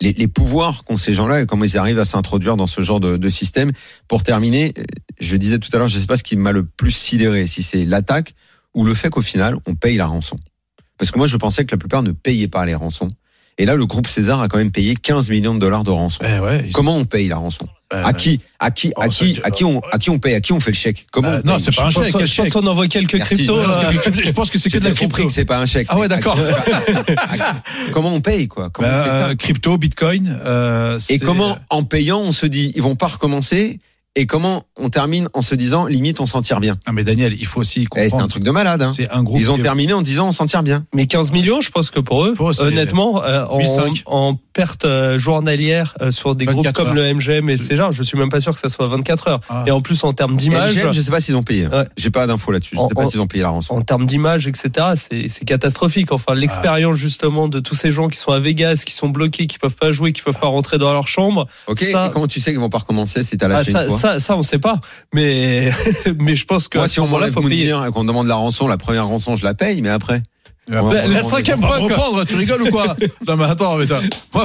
[0.00, 2.98] les, les pouvoirs qu'ont ces gens-là et comment ils arrivent à s'introduire dans ce genre
[2.98, 3.70] de, de système.
[4.08, 4.74] Pour terminer,
[5.20, 7.62] je disais tout à l'heure, je sais pas ce qui m'a le plus sidéré, si
[7.62, 8.34] c'est l'attaque
[8.74, 10.36] ou le fait qu'au final on paye la rançon.
[10.98, 13.08] Parce que moi je pensais que la plupart ne payaient pas les rançons.
[13.59, 16.24] Et là, le groupe César a quand même payé 15 millions de dollars de rançon.
[16.24, 19.34] Eh ouais, Comment on paye la rançon euh, À qui À qui À Oh, qui
[19.34, 21.28] c'est- À qui on À qui on paye À qui on fait le chèque Comment
[21.28, 22.24] Euh, on non, c'est pas un chèque.
[22.26, 23.34] je pense qu'on envoie quelques Merci.
[23.36, 23.61] cryptos.
[24.24, 25.26] Je pense que c'est que de la crypto.
[25.26, 25.86] que c'est pas un chèque.
[25.90, 26.38] Ah ouais, d'accord.
[27.92, 30.38] comment on paye quoi Comment on Bah, euh, crypto, bitcoin.
[30.44, 33.78] euh, Et comment, en payant, on se dit, ils vont pas recommencer
[34.14, 36.76] Et comment on termine en se disant, limite, on s'en tire bien?
[36.84, 38.24] Ah, mais Daniel, il faut aussi Eh, C'est comprendre.
[38.24, 38.82] un truc de malade.
[38.82, 38.92] Hein.
[38.94, 39.40] C'est un groupe.
[39.40, 40.84] Ils ont qui- terminé en disant, on s'en tire bien.
[40.92, 44.02] Mais 15 millions, je pense que pour eux, Pour eux, c'est- honnêtement, euh, en, 1005.
[44.04, 46.94] en perte euh, journalière euh, sur des 24 groupes comme heures.
[47.06, 49.40] le MGM et César, je suis même pas sûr que ça soit 24 heures.
[49.48, 49.64] Ah.
[49.66, 51.66] Et en plus, en termes d'image, MGM, je sais pas s'ils ont payé.
[51.68, 51.86] Ouais.
[51.96, 52.76] J'ai pas d'infos là-dessus.
[52.76, 53.72] Je En- sais pas s'ils ont payé la rançon.
[53.74, 56.12] en termes d'image, etc., c'est c'est catastrophique.
[56.12, 59.58] Enfin, l'expérience justement de tous ces gens qui sont à Vegas, qui sont bloqués, qui
[59.58, 61.46] peuvent pas jouer, qui peuvent pas rentrer dans leur chambre.
[61.66, 61.78] Ok.
[61.80, 63.88] ça- Et comment tu sais qu'ils vont pas recommencer si t'as Ah, lâché ça, une
[63.88, 64.80] fois ça, ça, on sait pas.
[65.14, 65.70] Mais,
[66.18, 67.42] mais je pense que Moi, si ce on moment-là, m'enlève faut.
[67.42, 70.22] Moundir et qu'on demande la rançon, la première rançon, je la paye, mais après.
[70.68, 72.96] La, Ouais, La, cinquième fois, reprendre, tu rigoles ou quoi
[73.26, 74.00] Non mais attends, mais toi,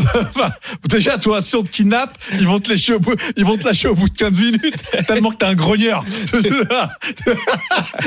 [0.89, 3.63] déjà toi si on te kidnappe, ils vont te lâcher au bout, ils vont te
[3.63, 6.03] lâcher au bout de 15 minutes tellement que t'es un grogneur.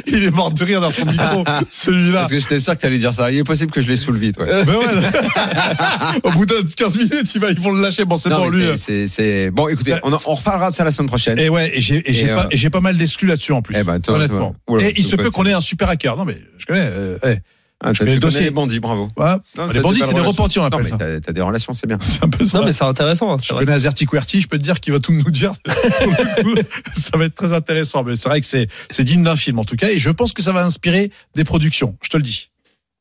[0.06, 2.20] Il est mort de rire dans son micro, celui-là.
[2.20, 3.30] Parce que j'étais sûr que t'allais dire ça.
[3.30, 4.38] Il est possible que je les saoule vite.
[4.38, 4.64] Ouais.
[4.64, 6.20] Ben ouais.
[6.24, 8.04] au bout de 15 minutes, ils vont le lâcher.
[8.04, 8.64] Bon, c'est bon lui.
[8.76, 9.68] c'est- c'est- bon.
[9.68, 10.00] Écoutez, Ouais.
[10.02, 11.38] on, on reparlera de ça la semaine prochaine.
[11.38, 13.74] Et ouais, et j'ai pas, euh, pas mal d'exclus là-dessus en plus.
[13.78, 14.38] Eh ben, toi, honnêtement.
[14.66, 14.74] toi.
[14.76, 16.16] Oula, et il se peut qu'on ait un super hacker.
[16.16, 16.88] Non mais je connais.
[16.90, 17.36] euh, eh,
[17.83, 18.43] Ah, t'as- connais tu le dossier.
[18.43, 19.09] les bandits, bravo.
[19.16, 19.37] Ouais.
[19.57, 21.20] Non, les bandits, c'est des repentis, on Non, appelle mais ça.
[21.20, 21.99] t'as des relations, c'est bien.
[22.03, 22.59] C'est un peu ça.
[22.59, 23.33] Non, mais c'est intéressant.
[23.33, 23.64] hein, Je vrai.
[23.64, 25.53] connais Azerty QWERTY, je peux te dire qu'il va tout nous dire.
[26.95, 28.05] Ça va être très intéressant.
[28.05, 29.89] Mais c'est vrai que c'est, c'est digne d'un film, en tout cas.
[29.89, 31.97] Et je pense que ça va inspirer des productions.
[32.03, 32.51] Je te le dis.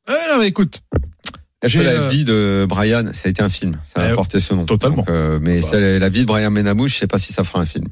[0.07, 0.81] Eh non, mais écoute.
[1.65, 4.39] J'ai, la euh, vie de Brian, ça a été un film Ça a Eh, porté
[4.39, 4.65] ce nom.
[4.65, 4.95] totalement.
[4.97, 5.77] Donc, euh, mais Bah.
[5.77, 7.85] la vie de Brian Menamouche, je sais pas si ça fera un film.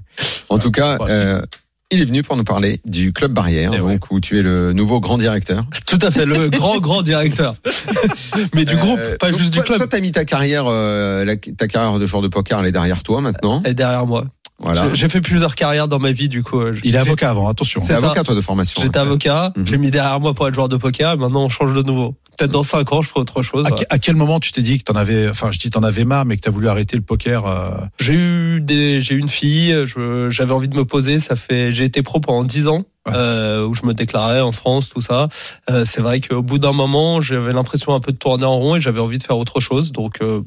[0.48, 1.42] En tout cas, bah, euh,
[1.90, 4.00] il est venu pour nous parler du Club Barrière, Eh donc ouais.
[4.12, 5.66] où tu es le nouveau grand directeur.
[5.88, 7.56] Tout à fait, le grand, grand directeur.
[8.54, 9.78] Mais du Euh, groupe, pas juste du club.
[9.78, 12.72] Toi, t'as mis ta carrière, euh, la- ta carrière de joueur de poker, elle est
[12.74, 13.64] derrière toi maintenant.
[13.64, 14.26] Et derrière moi.
[14.60, 14.90] Voilà.
[14.90, 16.60] J'ai- J'ai fait plusieurs carrières dans ma vie, du coup.
[16.60, 17.80] euh, Il est avocat avant, attention.
[17.82, 18.82] T'es c'est avocat toi de formation.
[18.82, 19.68] J'étais avocat, Mhm.
[19.68, 22.16] j'ai mis derrière moi pour être joueur de poker, et maintenant on change de nouveau.
[22.38, 23.66] Peut-être dans 5 ans, je ferai autre chose.
[23.68, 25.82] À, que- à quel moment tu t'es dit que t'en avais, enfin, je dis t'en
[25.84, 29.20] avais marre, mais que t'as voulu arrêter le poker euh, J'ai eu des, j'ai eu
[29.20, 31.20] une fille, je- j'avais envie de me poser.
[31.20, 32.84] Ça fait, j'ai été pro pendant 10 ans.
[33.14, 35.30] Euh, où je me déclarais en France, tout ça.
[35.70, 38.76] Euh, c'est vrai qu'au bout d'un moment, j'avais l'impression un peu de tourner en rond
[38.76, 39.92] et j'avais envie de faire autre chose.
[39.92, 40.42] Donc, euh,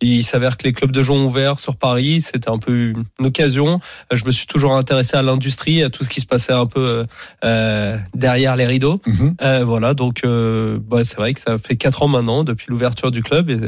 [0.00, 2.20] il s'avère que les clubs de jeux ont ouvert sur Paris.
[2.20, 3.80] C'était un peu une occasion.
[4.12, 7.06] Je me suis toujours intéressé à l'industrie, à tout ce qui se passait un peu
[7.44, 9.00] euh, derrière les rideaux.
[9.42, 13.10] Euh, voilà, donc euh, bah, c'est vrai que ça fait quatre ans maintenant depuis l'ouverture
[13.10, 13.58] du club et,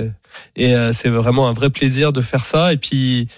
[0.56, 2.72] et c'est vraiment un vrai plaisir de faire ça.
[2.72, 3.28] Et puis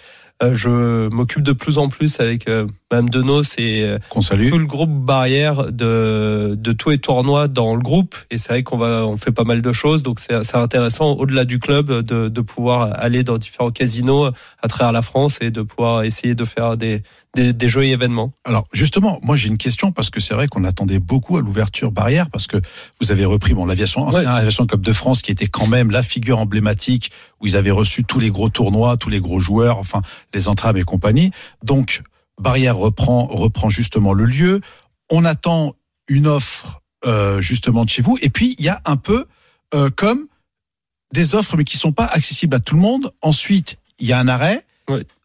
[0.55, 4.91] je m'occupe de plus en plus avec euh, Madame Denos et euh, tout le groupe
[4.91, 8.17] barrière de, de tous les tournois dans le groupe.
[8.31, 11.13] Et c'est vrai qu'on va on fait pas mal de choses, donc c'est c'est intéressant
[11.13, 14.31] au-delà du club de, de pouvoir aller dans différents casinos
[14.63, 17.03] à travers la France et de pouvoir essayer de faire des,
[17.35, 18.33] des, des événements.
[18.45, 21.91] Alors justement, moi j'ai une question parce que c'est vrai qu'on attendait beaucoup à l'ouverture
[21.91, 22.59] barrière parce que
[23.01, 26.03] vous avez repris bon l'aviation ancien aviation Cup de France qui était quand même la
[26.03, 27.11] figure emblématique
[27.41, 30.03] où ils avaient reçu tous les gros tournois, tous les gros joueurs, enfin
[30.35, 31.31] les entraves et compagnie.
[31.63, 32.03] Donc
[32.41, 34.61] barrière reprend reprend justement le lieu.
[35.11, 35.75] On attend
[36.09, 39.25] une offre euh, justement de chez vous et puis il y a un peu
[39.75, 40.27] euh, comme
[41.15, 43.11] des offres mais qui sont pas accessibles à tout le monde.
[43.23, 44.67] Ensuite il y a un arrêt.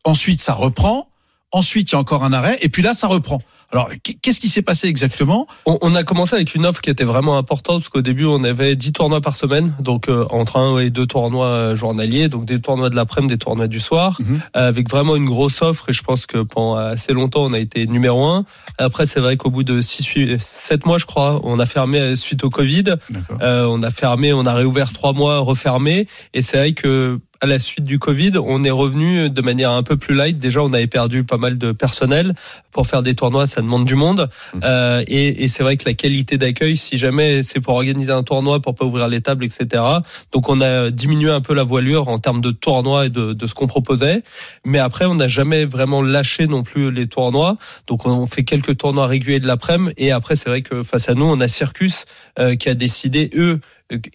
[0.05, 1.09] Ensuite ça reprend.
[1.57, 3.41] Ensuite, il y a encore un arrêt, et puis là, ça reprend.
[3.71, 3.89] Alors,
[4.21, 5.45] qu'est-ce qui s'est passé exactement?
[5.65, 8.43] On, on, a commencé avec une offre qui était vraiment importante, parce qu'au début, on
[8.45, 12.61] avait 10 tournois par semaine, donc euh, entre un et deux tournois journaliers, donc des
[12.61, 16.01] tournois de l'après-midi, des tournois du soir, euh, avec vraiment une grosse offre, et je
[16.01, 18.45] pense que pendant assez longtemps, on a été numéro un.
[18.77, 22.45] Après, c'est vrai qu'au bout de 6, 7 mois, je crois, on a fermé suite
[22.45, 22.95] au Covid.
[23.41, 27.45] Euh, on a fermé, on a réouvert trois mois, refermé, et c'est vrai que à
[27.45, 30.39] la suite du Covid, on est revenu de manière un peu plus light.
[30.39, 32.33] Déjà, on avait perdu pas mal de personnel
[32.71, 34.29] pour faire des tournois, ça demande du monde.
[34.63, 38.23] Euh, et, et c'est vrai que la qualité d'accueil, si jamais c'est pour organiser un
[38.23, 39.83] tournoi, pour pas ouvrir les tables, etc.
[40.31, 43.47] Donc, on a diminué un peu la voilure en termes de tournois et de, de
[43.47, 44.23] ce qu'on proposait.
[44.65, 47.57] Mais après, on n'a jamais vraiment lâché non plus les tournois.
[47.87, 49.93] Donc, on fait quelques tournois réguliers de l'après-midi.
[49.97, 52.05] Et après, c'est vrai que face à nous, on a Circus
[52.39, 53.59] euh, qui a décidé eux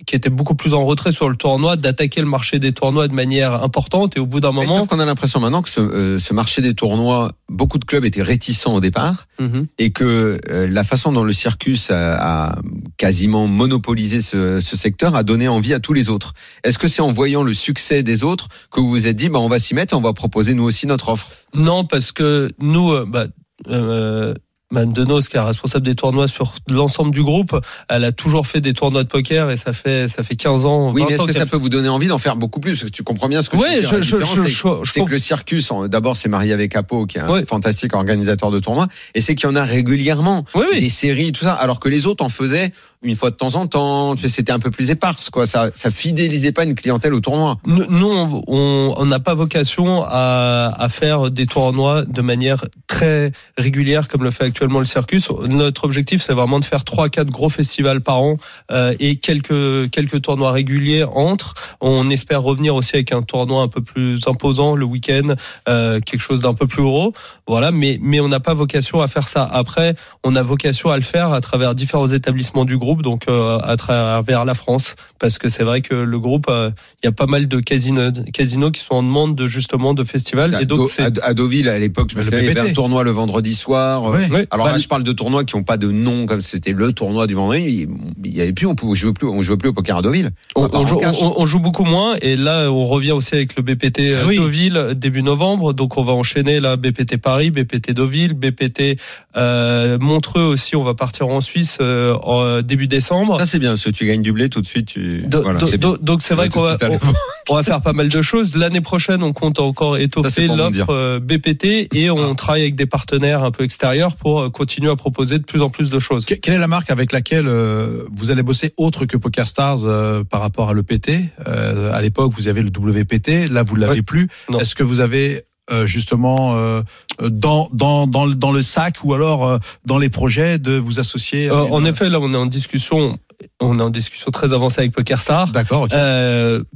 [0.06, 3.14] qui était beaucoup plus en retrait sur le tournoi, d'attaquer le marché des tournois de
[3.14, 4.16] manière importante.
[4.16, 6.60] Et au bout d'un moment, sauf qu'on a l'impression maintenant que ce, euh, ce marché
[6.60, 9.66] des tournois, beaucoup de clubs étaient réticents au départ, Mhm.
[9.78, 12.58] et que euh, la façon dont le circus a, a
[12.98, 16.34] quasiment monopolisé ce, ce secteur a donné envie à tous les autres.
[16.64, 19.38] Est-ce que c'est en voyant le succès des autres que vous vous êtes dit, bah,
[19.38, 21.32] on va s'y mettre, et on va proposer nous aussi notre offre?
[21.54, 23.26] Non, parce que nous, euh, bah,
[23.70, 24.34] euh,
[24.72, 27.54] Madame Denos, qui est responsable des tournois sur l'ensemble du groupe,
[27.88, 30.92] elle a toujours fait des tournois de poker et ça fait ça fait 15 ans.
[30.92, 32.72] Oui, 20 mais est-ce que ça peut vous donner envie d'en faire beaucoup plus?
[32.80, 34.02] Parce que tu comprends bien ce que Oui, je veux dire.
[34.02, 37.40] je- je- c'est- que le circus, d'abord, c'est marié avec Apo, qui est un Oui.
[37.46, 40.80] fantastique organisateur de tournois, et c'est qu'il y en a régulièrement, oui.
[40.80, 42.72] des séries, tout ça, alors que les autres en faisaient
[43.02, 44.14] une fois de temps en temps.
[44.16, 45.46] C'était un peu plus éparse, quoi.
[45.46, 47.58] Ça, ça fidélisait pas une clientèle au tournoi.
[47.66, 52.64] Nous, nous, on- on on n'a pas vocation à, à faire des tournois de manière
[52.86, 55.28] très régulière comme le fait actuellement le Circus.
[55.48, 58.36] Notre objectif, c'est vraiment de faire trois, quatre gros festivals par an
[58.70, 61.54] euh, et quelques quelques tournois réguliers entre.
[61.80, 65.34] On espère revenir aussi avec un tournoi un peu plus imposant le week-end,
[65.68, 67.12] euh, quelque chose d'un peu plus gros.
[67.48, 69.44] Voilà, mais mais on n'a pas vocation à faire ça.
[69.44, 73.58] Après, on a vocation à le faire à travers différents établissements du groupe, donc euh,
[73.62, 76.70] à travers la France, parce que c'est vrai que le groupe, euh,
[77.02, 80.04] il y a pas mal de casinos, casinos qui sont en demande de justement de
[80.04, 80.54] festivals.
[80.54, 82.50] À, Et donc Do- c'est à- à Deauville, à l'époque, je me souviens, il y
[82.50, 84.02] avait un tournoi le vendredi soir.
[84.04, 84.28] Ouais.
[84.30, 84.40] Oui.
[84.50, 86.92] Alors Bah, là, je parle de tournois qui n'ont pas de nom, comme c'était le
[86.92, 87.88] tournoi du vendredi.
[88.24, 90.32] Il y avait plus, on pouvait jouer plus, on jouait plus au poker à Deauville.
[90.56, 91.16] On, joue, cash.
[91.22, 94.26] on- on joue beaucoup moins et là on revient aussi avec le BPT euh, Ah
[94.26, 94.36] oui.
[94.36, 98.98] Deauville début novembre donc on va enchaîner là BPT Paris, BPT Deauville, BPT
[99.36, 103.38] euh, Montreux aussi on va partir en Suisse euh, en début début décembre.
[103.38, 104.86] Ça c'est bien, parce que tu gagnes du blé tout de suite.
[104.86, 105.22] Tu...
[105.26, 105.98] Do- voilà, do- c'est do- bien.
[106.02, 106.98] donc c'est vrai qu'on va, on,
[107.50, 108.54] on va faire pas mal de choses.
[108.54, 113.42] L'année prochaine, on compte encore étoffer l'offre euh, BPT et on travaille avec des partenaires
[113.44, 116.24] un peu extérieurs pour euh, continuer à proposer de plus en plus de choses.
[116.26, 120.24] Que- Quelle est la marque avec laquelle euh, vous allez bosser autre que PokerStars euh,
[120.24, 121.10] par rapport à l'EPT
[121.46, 124.02] euh, À l'époque, vous avez le WPT, là vous l'avez Ouais.
[124.02, 124.28] plus.
[124.58, 126.82] Est-ce que vous avez euh, justement euh,
[127.22, 130.98] dans dans dans le, dans le sac ou alors euh, dans les projets de vous
[130.98, 133.16] associer en effet, là, on est en discussion.
[133.60, 135.48] On est en discussion très avancée avec PokerStar.
[135.48, 135.88] D'accord.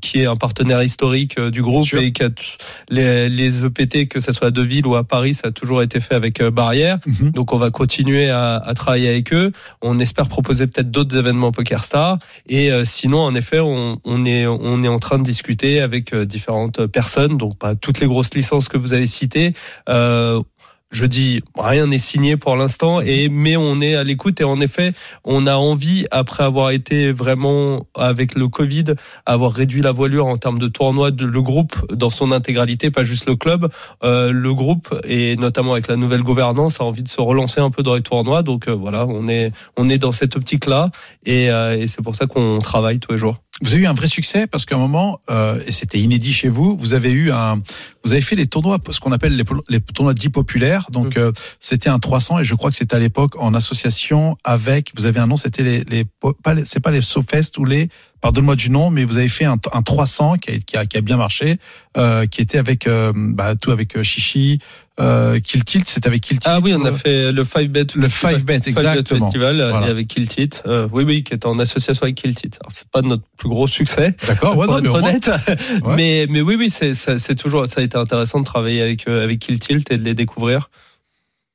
[0.03, 2.29] qui est un partenaire historique du groupe et qui a
[2.89, 6.01] les, les EPT, que ce soit à Deauville ou à Paris, ça a toujours été
[6.01, 6.99] fait avec Barrière.
[7.07, 7.31] Mhm.
[7.31, 9.53] Donc on va continuer à, à travailler avec eux.
[9.81, 12.19] On espère proposer peut-être d'autres événements PokerStar.
[12.49, 16.87] Et sinon, en effet, on, on est on est en train de discuter avec différentes
[16.87, 17.37] personnes.
[17.37, 19.53] Donc pas toutes les grosses licences que vous avez citées.
[19.89, 20.43] Euh,
[20.91, 24.61] je dis rien n'est signé pour l'instant et mais on est à l'écoute et en
[24.61, 24.93] effet
[25.25, 28.95] on a envie après avoir été vraiment avec le Covid
[29.27, 33.05] avoir réduit la voilure en termes de tournois de le groupe dans son intégralité pas
[33.05, 33.69] juste le club.
[34.05, 37.71] Euh, le groupe et notamment avec la nouvelle gouvernance a envie de se relancer un
[37.71, 38.43] peu dans les tournois.
[38.43, 40.91] Donc euh, voilà on est on est dans cette optique là
[41.25, 43.39] et, euh, et c'est pour ça qu'on travaille tous les jours.
[43.63, 46.51] Vous avez eu un vrai succès parce qu'à un moment, euh, et c'était inédit chez
[46.51, 47.63] vous, vous avez eu un,
[48.05, 50.76] vous avez fait les tournois, ce qu'on appelle les, les tournois dits populaires.
[50.91, 54.93] Donc euh, c'était un 300 et je crois que c'était à l'époque en association avec,
[54.97, 56.05] vous avez un nom, c'était les, les
[56.43, 57.89] pas les- c'est pas les SoFest ou les,
[58.21, 60.97] pardonne-moi du nom, mais vous avez fait un, un 300 qui a, qui a, qui
[60.97, 61.59] a bien marché,
[61.97, 64.61] euh, qui était avec, euh, bah, tout avec Chichi,
[64.99, 66.51] euh, Kill Tilt, c'était avec Kill Tilt.
[66.51, 69.27] ah oui on a euh, fait le 5 bet le 5 bet, exactement.
[69.27, 69.89] Festival euh, Voilà.
[69.89, 70.63] et avec Kill It.
[70.67, 72.59] Euh, oui, oui, qui est en association avec Kill It.
[72.61, 75.31] Alors c'est pas notre plus gros succès, D'accord, ouais, non, mais honnête.
[75.85, 75.95] Ouais.
[75.97, 79.23] Mais mais oui, oui, c'est c'est toujours ça a été intéressant de travailler avec euh,
[79.25, 80.71] avec Kill Tilt et de les découvrir.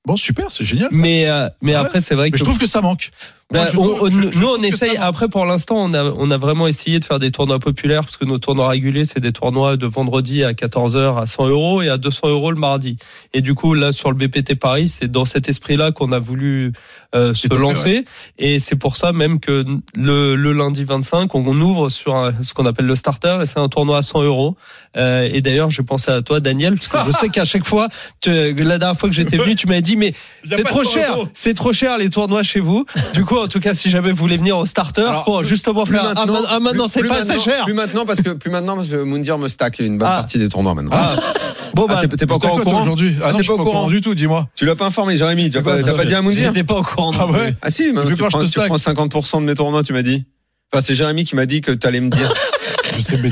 [0.05, 0.89] Bon, super, c'est génial.
[0.91, 0.97] ça.
[0.97, 1.77] Mais euh, mais Ouais.
[1.77, 3.11] après c'est vrai Mais que je trouve que ça manque.
[3.53, 4.95] Moi, bah, on- trouve- on- je- je nous, on essaye.
[4.97, 8.15] Après, pour l'instant, on a, on a vraiment essayé de faire des tournois populaires parce
[8.17, 11.89] que nos tournois réguliers, c'est des tournois de vendredi à 14h à 100 euros et
[11.89, 12.95] à 200 euros le mardi.
[13.33, 16.71] Et du coup, là, sur le BPT Paris, c'est dans cet esprit-là qu'on a voulu
[17.15, 18.05] euh, se fait, lancer.
[18.39, 22.33] Et c'est pour ça même que le, le lundi 25, on, on ouvre sur un-
[22.43, 24.55] ce qu'on appelle le starter et c'est un tournoi à 100 euros.
[24.97, 27.87] Euh, et d'ailleurs, j'ai pensé à toi, Daniel, parce que je sais qu'à chaque fois,
[28.21, 30.13] tu, la dernière fois que j'étais venu, tu m'as dit, mais
[30.49, 32.85] c'est trop cher, c'est trop cher les tournois chez vous.
[33.13, 35.85] Du coup, en tout cas, si jamais vous voulez venir au starter Alors, pour justement
[35.85, 37.63] faire ah, ma- ah, maintenant plus- c'est pas assez maintenant- cher.
[37.65, 40.17] Plus maintenant parce que plus maintenant parce que Moundir me stack une bonne Ah.
[40.17, 40.91] partie des tournois maintenant.
[40.93, 41.15] Ah,
[41.73, 43.63] bon bah Ah, t'es- t'es pas encore au courant aujourd'hui Ah t'es je pas au
[43.63, 44.47] courant du tout, dis-moi.
[44.55, 45.49] Tu l'as pas informé, Jérémy.
[45.49, 47.00] Tu as quoi, pas, pas dit à Moundir j'étais pas au courant.
[47.19, 48.75] Ah ouais Ah si, maintenant tu quand je prends, te tu stack prends
[49.09, 50.25] 50% de mes tournois, tu m'as dit.
[50.73, 52.33] Enfin, c'est Jérémy qui m'a dit que tu allais me dire.
[52.95, 53.29] Je sais, mais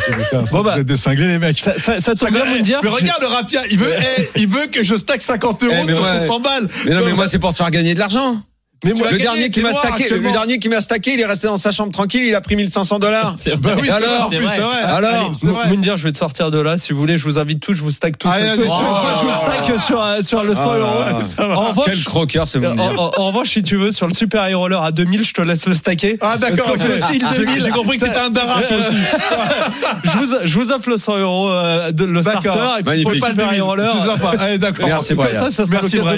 [0.52, 0.74] Bon, bah.
[0.76, 1.60] vous êtes des cinglés, les mecs.
[1.60, 2.80] Ça, ça, ça tombe bien, Moundir.
[2.82, 5.94] mais regarde le rapia, il veut, eh, il veut que je stack 50 euros Eh,
[5.94, 6.26] sur ouais.
[6.26, 6.70] 100 balles.
[6.86, 8.42] Mais non, mais moi, c'est pour te faire gagner de l'argent.
[8.86, 11.48] Mais moi, Le dernier qui m'a stacké, le dernier qui m'a stacké, il est resté
[11.48, 13.36] dans sa chambre tranquille, il a pris 1500 dollars.
[13.60, 14.82] Bah oui, c'est alors vrai, c'est vrai.
[14.86, 15.48] Alors c'est.
[15.48, 16.78] Moundir, je vais te sortir de là.
[16.78, 17.74] Si vous voulez, je vous invite tous.
[17.74, 18.28] Je vous stack tous.
[18.30, 18.84] Vas-y, tous- oh.
[19.22, 21.52] je vous stack sur, euh, sur le 100 Ah euros.
[21.52, 23.00] En revanche, Quel croqueur, ce en, Moundir.
[23.02, 25.42] en- en revanche, si tu veux, sur le super hero roller à 2000, je te
[25.42, 26.18] laisse le stacker.
[26.22, 28.96] Ah d'accord, J'ai- 2000, j'ai compris que ça- t'étais un darat toi aussi.
[30.04, 33.04] je vous, je vous offre le 100 euros euh, de le starter et puis Magnifique.
[33.04, 33.92] pour le Pas le super 2000, hero roller.
[33.98, 34.32] C'est sympa.
[34.40, 34.88] Allez, d'accord.
[34.88, 35.34] Merci, Brian.
[35.44, 36.18] ça, ça sera Merci Brian.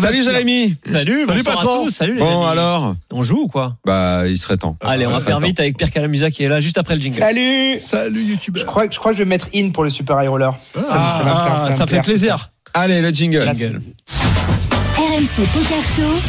[0.00, 0.22] Salut.
[0.22, 0.76] Jérémy.
[0.90, 1.88] Salut, Salut, patron.
[1.88, 2.52] Salut les Bon, amis.
[2.52, 4.76] alors On joue ou quoi Bah, il serait temps.
[4.80, 7.18] Allez, on va faire vite avec Pierre Calamusa qui est là juste après le jingle.
[7.18, 8.66] Salut Salut je youtubeur.
[8.66, 10.52] crois, je crois que je vais mettre in pour le Super High Roller.
[10.74, 12.50] Ça, me- ça va me faire, Ah, va me ça fait plaire, plaisir.
[12.74, 13.44] Allez, le jingle.
[13.44, 13.68] Là, c'est-
[14.96, 16.20] RMC Poker Show.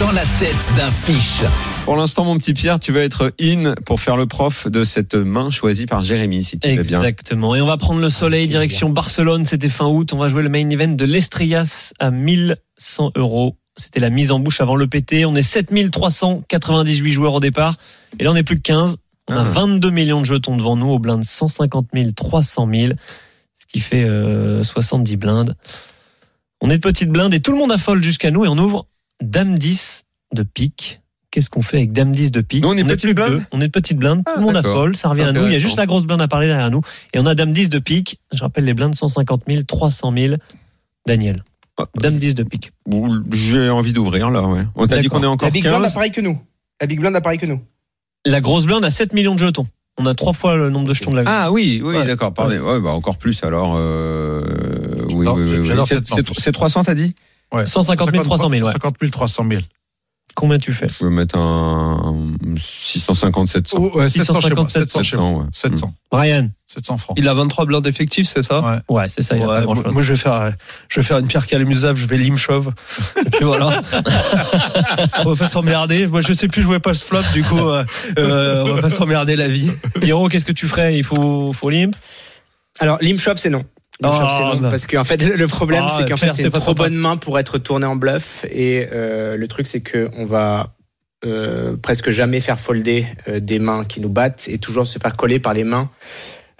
[0.00, 1.42] Dans la tête d'un fiche.
[1.84, 5.14] Pour l'instant, mon petit Pierre, tu vas être in pour faire le prof de cette
[5.14, 6.98] main choisie par Jérémy, si tu veux bien.
[7.00, 7.54] Exactement.
[7.54, 9.44] Et on va prendre le soleil direction Barcelone.
[9.46, 10.12] C'était fin août.
[10.12, 13.56] On va jouer le main event de l'Estrellas à 1100 euros.
[13.76, 15.24] C'était la mise en bouche avant le PT.
[15.26, 17.76] On est 7398 joueurs au départ.
[18.18, 18.96] Et là, on est plus que 15.
[19.28, 19.44] On a Ah.
[19.44, 22.92] 22 millions de jetons devant nous au blind 150 000, 300 000.
[23.58, 25.56] Ce qui fait euh, 70 blindes.
[26.60, 28.86] On est de petites blindes et tout le monde affole jusqu'à nous et on ouvre
[29.22, 30.04] Dame 10
[30.34, 31.00] de pique.
[31.30, 33.20] Qu'est-ce qu'on fait avec Dame 10 de pique Nous, on est est petites plus que
[33.28, 33.44] blindes deux.
[33.50, 34.22] On est de petites blindes.
[34.26, 34.72] Ah, tout le monde d'accord.
[34.72, 34.94] affole.
[34.96, 35.46] Ça revient à nous.
[35.46, 36.82] Il y a juste la grosse blinde à parler derrière nous.
[37.12, 38.20] Et on a Dame 10 de pique.
[38.32, 40.34] Je rappelle les blindes 150 000, 300 000.
[41.06, 41.42] Daniel.
[41.96, 42.72] Dame 10 de pique.
[43.32, 44.62] J'ai envie d'ouvrir là, ouais.
[44.76, 45.94] On t'a dit qu'on est La encore Big Blind a 15.
[45.94, 46.38] pareil que nous.
[46.80, 47.60] La Big Blind a pareil que nous.
[48.26, 49.66] La grosse blinde a 7 millions de jetons.
[49.98, 51.36] On a trois fois le nombre de jetons de la grande.
[51.38, 52.06] Ah oui, oui, Ouais.
[52.06, 52.56] d'accord, pardon.
[52.58, 53.74] Ouais, bah encore plus alors.
[53.76, 55.04] Euh...
[55.12, 55.64] Oui, Non, oui, oui, oui.
[55.66, 56.36] j'adore C'est- cette c'est- lampe.
[56.38, 57.14] C'est 300, t'as dit?
[57.52, 57.66] Ouais.
[57.66, 58.72] 150 000, 300 000, ouais.
[58.72, 59.60] 50 000, 300 000.
[60.34, 62.14] Combien tu fais Je peux mettre un
[62.56, 63.78] 650, 700.
[63.78, 64.68] Oh, ouais, 700 chez moi.
[64.68, 65.46] 650, 700 chez moi.
[65.52, 65.70] 700, ouais.
[65.76, 65.94] 700.
[66.10, 67.16] Brian 700 francs.
[67.18, 68.78] Il a 23 blindes effectifs, c'est ça Ouais.
[68.88, 70.52] Ouais, c'est ça, il a pas moi, moi, je vais faire,
[70.88, 72.72] je vais faire une pierre Calamusave, je vais limchauve.
[73.24, 73.82] Et puis voilà.
[75.24, 76.06] on va pas s'emmerder.
[76.06, 77.84] Moi, je sais plus jouer post flop, du coup, euh,
[78.18, 79.70] euh, on va pas s'emmerder la vie.
[80.00, 80.96] Pierrot, qu'est-ce que tu ferais?
[80.96, 81.94] Il faut, faut limp?
[82.80, 83.64] Alors, Limshop, c'est non.
[84.00, 84.58] Bah.
[84.70, 86.84] Parce qu'en fait, le problème, Ah, c'est qu'en fait, c'est une pas trop sympa.
[86.84, 88.44] bonne main pour être tourné en bluff.
[88.50, 90.74] Et euh, le truc, c'est que on va
[91.24, 95.16] euh, presque jamais faire folder euh, des mains qui nous battent et toujours se faire
[95.16, 95.88] coller par les mains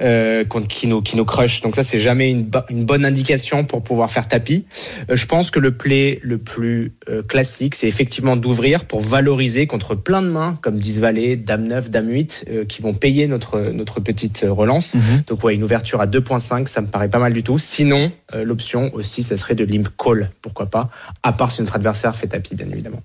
[0.01, 1.61] euh, qui nous qui nous crush.
[1.61, 4.64] Donc ça, c'est jamais une, bo- une bonne indication pour pouvoir faire tapis.
[5.11, 9.66] Euh, je pense que le play le plus euh, classique, c'est effectivement d'ouvrir pour valoriser
[9.66, 13.26] contre plein de mains comme 10 valet, dame 9, dame 8, euh, qui vont payer
[13.28, 14.95] notre notre petite relance.
[15.26, 17.59] Donc ouais, une ouverture à 2.5, ça me paraît pas mal du tout.
[17.59, 20.90] Sinon, l'option aussi, ça serait de limp call, pourquoi pas,
[21.22, 23.01] à part si notre adversaire fait tapis, bien évidemment.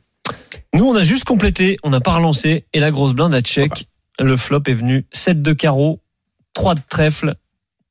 [0.74, 3.88] Nous, on a juste complété, on n'a pas relancé, et la grosse blinde a check.
[4.20, 6.00] Le flop est venu 7 de carreau,
[6.54, 7.36] 3 de trèfle,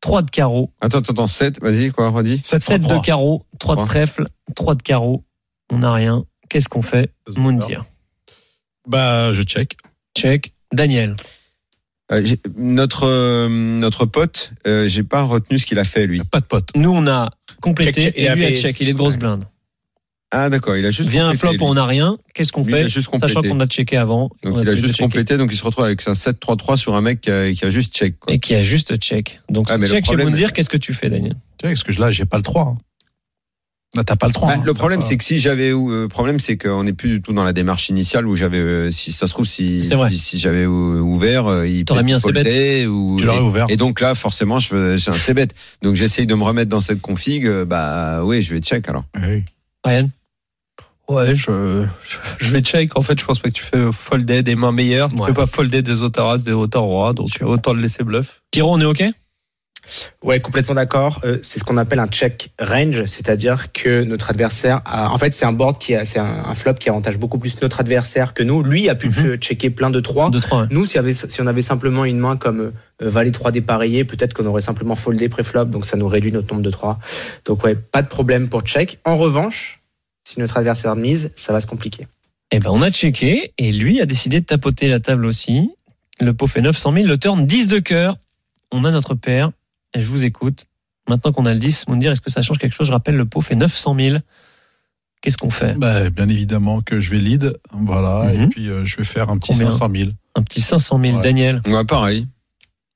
[0.01, 3.79] 3 de carreau, Attends, attends, attends, 7, vas-y, quoi, redis 7 de carreau, 3 de
[3.81, 3.87] Trois.
[3.87, 5.25] trèfle, 3 de carreau.
[5.71, 6.25] On n'a rien.
[6.49, 7.85] Qu'est-ce qu'on fait Moundir.
[8.87, 9.77] Bah, je check.
[10.17, 10.55] Check.
[10.73, 11.17] Daniel.
[12.11, 12.25] Euh,
[12.57, 16.23] notre, euh, notre pote, euh, j'ai pas retenu ce qu'il a fait, lui.
[16.25, 16.71] Pas de pote.
[16.75, 17.31] Nous, on a
[17.61, 18.15] complété, Check, check.
[18.17, 18.81] Il et a lui a fait- check.
[18.81, 19.19] Il est de grosse ouais.
[19.19, 19.45] blinde.
[20.31, 21.59] Ah, d'accord, il a juste Vient un flop, lui.
[21.63, 22.19] on n'a rien.
[22.35, 24.31] Qu'est-ce qu'on fait juste Sachant qu'on a checké avant.
[24.43, 27.23] Donc il a juste complété, donc il se retrouve avec un 7-3-3 sur un mec
[27.23, 28.19] qui a, qui a juste check.
[28.19, 28.35] Quoi.
[28.35, 29.41] Et qui a juste check.
[29.49, 32.11] Donc, Ah, check chez Moundir, qu'est-ce que tu fais, Daniel Tu vois, parce que là,
[32.11, 32.63] j'ai pas le 3.
[32.63, 32.79] hein.
[33.95, 34.49] Là, t'as pas le 3.
[34.51, 34.63] Ah, hein.
[34.67, 37.23] le problème, pas- c'est que si j'avais, euh, le problème, c'est qu'on n'est plus du
[37.23, 40.39] tout dans la démarche initiale où j'avais, euh, si ça se trouve, si, si, si
[40.39, 43.67] j'avais ou- ouvert, euh, il T'aurais mis un foldait ou Tu l'aurais et, ouvert.
[43.71, 45.35] Et donc là, forcément, j'ai un c.
[45.81, 47.47] Donc j'essaye de me remettre dans cette config.
[47.47, 49.05] euh, Bah oui, je vais check alors.
[49.17, 49.43] Oui.
[49.87, 50.11] Ryan
[51.09, 51.87] Ouais, je,
[52.39, 52.97] je, vais check.
[52.99, 55.09] En fait, je pense pas que tu fais folder des mains meilleures.
[55.09, 55.29] Tu Ouais.
[55.29, 57.15] peux pas folder des auteurs as, des auteurs rois.
[57.15, 58.43] Donc, autant le laisser bluff.
[58.51, 59.03] Pierrot, on est OK?
[60.23, 61.21] Ouais, complètement d'accord.
[61.25, 65.33] Euh, c'est ce qu'on appelle un check range, c'est-à-dire que notre adversaire, a, en fait,
[65.33, 68.35] c'est un board qui a, c'est un, un flop qui avantage beaucoup plus notre adversaire
[68.35, 68.63] que nous.
[68.63, 69.37] Lui a pu Mhm.
[69.37, 70.31] checker plein de 3.
[70.31, 70.67] 2-3.
[70.71, 74.35] Nous, si, avait- si on avait simplement une main comme euh, valet 3 dépareillé, peut-être
[74.35, 76.99] qu'on aurait simplement foldé pré-flop, donc ça nous réduit notre nombre de 3.
[77.47, 78.99] Donc ouais, pas de problème pour check.
[79.07, 79.78] En revanche,
[80.29, 82.07] si notre adversaire mise, ça va se compliquer.
[82.51, 85.71] Eh ben, on a checké et lui a décidé de tapoter la table aussi.
[86.21, 88.17] Le pot fait 900 000, le turn 10 de cœur.
[88.71, 89.51] On a notre paire
[89.95, 90.67] et je vous écoute.
[91.09, 92.89] Maintenant qu'on a le 10, Moundir, est-ce que ça change quelque chose?
[92.89, 94.17] Je rappelle, le pot fait 900 000.
[95.23, 95.73] Qu'est-ce qu'on fait?
[95.79, 97.59] Bah, bien évidemment que je vais lead.
[97.73, 98.31] Voilà.
[98.31, 98.43] Mhm.
[98.43, 100.11] Et puis, euh, je vais faire un petit Combien 500 000.
[100.35, 101.17] Un petit 500 000.
[101.17, 101.23] Ouais.
[101.23, 102.27] Daniel, Ouais, pareil.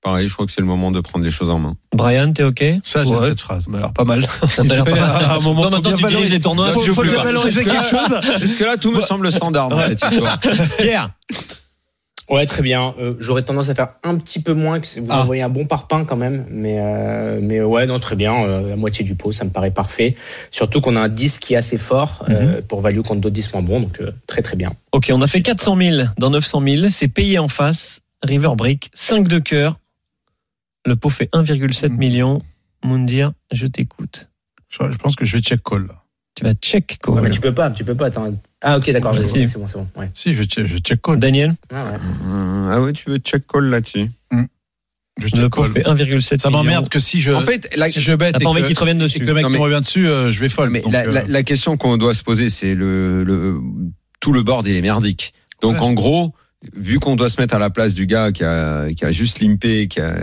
[0.03, 1.77] Pareil, je crois que c'est le moment de prendre les choses en main.
[1.95, 2.65] Brian, t'es OK?
[2.83, 3.29] Ça, j'ai Ouais.
[3.29, 3.65] cette phrase.
[3.67, 4.21] Ça m'a l'air pas mal.
[4.65, 5.01] L'air pas mal.
[5.01, 6.71] À un moment, Toi, maintenant, faut tu diriges les tournois.
[6.73, 7.27] Faut- je faut joue bien plus.
[7.29, 8.21] valoriser quelque chose.
[8.41, 10.41] Jusque-là, tout me semble standard dans cette histoire.
[10.79, 11.11] Pierre,
[12.31, 12.95] Ouais, très bien.
[12.99, 15.21] Euh, J'aurais tendance à faire un petit peu moins que vous Ah.
[15.23, 18.33] envoyez un bon parpaing quand même, mais euh, mais ouais, non, très bien.
[18.45, 20.17] euh, la moitié du pot, ça me paraît parfait.
[20.51, 23.53] Surtout qu'on a un 10 qui est assez fort euh, pour value contre d'autres 10
[23.53, 24.73] moins bons, donc euh, très très bien.
[24.93, 26.89] OK, on a fait 400 000 dans 900 000.
[26.89, 28.01] C'est payé en face.
[28.23, 29.77] River Brick, 5 de cœur.
[30.87, 31.99] Le pot fait 1,7 Mhm.
[31.99, 32.43] million.
[32.85, 34.29] Moundir, je t'écoute.
[34.69, 35.89] Je, je pense que je vais check call.
[36.35, 37.23] Tu vas check Ouais, call.
[37.23, 38.07] mais tu peux pas, tu peux pas.
[38.07, 38.33] attends.
[38.63, 39.13] Ah ok, d'accord.
[39.15, 39.43] Ouais, c'est si.
[39.45, 40.01] bon, c'est bon, c'est bon.
[40.01, 40.11] Ouais.
[40.15, 41.19] Si, je vais check, je check call.
[41.19, 41.99] Daniel, Ah, ouais.
[42.27, 44.11] Euh, ah ouais, tu veux check call là-dessus
[45.21, 46.65] Je check le pot fait 1,7 Ça million.
[46.65, 49.21] m'emmerde que si je, En fait, la, si je bête pas envie te et dessus.
[49.21, 50.73] que le mec Non, me mais- revient dessus, euh, je vais fold.
[50.73, 53.61] mais Donc, la, euh, la- la question qu'on doit se poser, c'est le, le
[54.21, 55.35] tout le board il est merdique.
[55.61, 55.81] Donc Ouais.
[55.81, 56.35] en gros,
[56.75, 59.41] vu qu'on doit se mettre à la place du gars qui a, qui a juste
[59.41, 60.15] limpé qui a-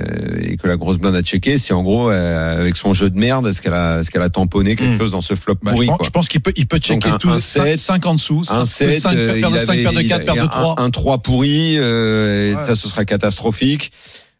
[0.41, 3.19] et que la grosse blinde a checké, c'est en gros euh, avec son jeu de
[3.19, 4.99] merde, est-ce qu'elle a, est-ce qu'elle a tamponné quelque Mm.
[4.99, 6.05] chose dans ce flop bah, pourri je, pense, quoi.
[6.05, 8.63] je pense qu'il peut, il peut checker un- tout, un 5, sept, en dessous, un
[8.65, 10.39] 7, 5, euh, paire de il 5, avait- paire de il 4, a- paire de
[10.41, 10.75] un- 3.
[10.81, 12.61] Un, 3 pourri, euh, et Ouais.
[12.65, 13.91] ça ce sera catastrophique.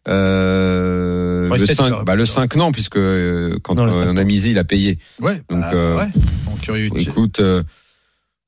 [0.08, 2.04] Euh, Ouais, le sept, 5, quoi.
[2.04, 4.98] bah le 5 non puisque euh, quand Non, on a misé, il a payé.
[5.20, 6.08] Ouais, Donc, bah, euh, ouais.
[6.94, 7.62] Il- Écoute, euh,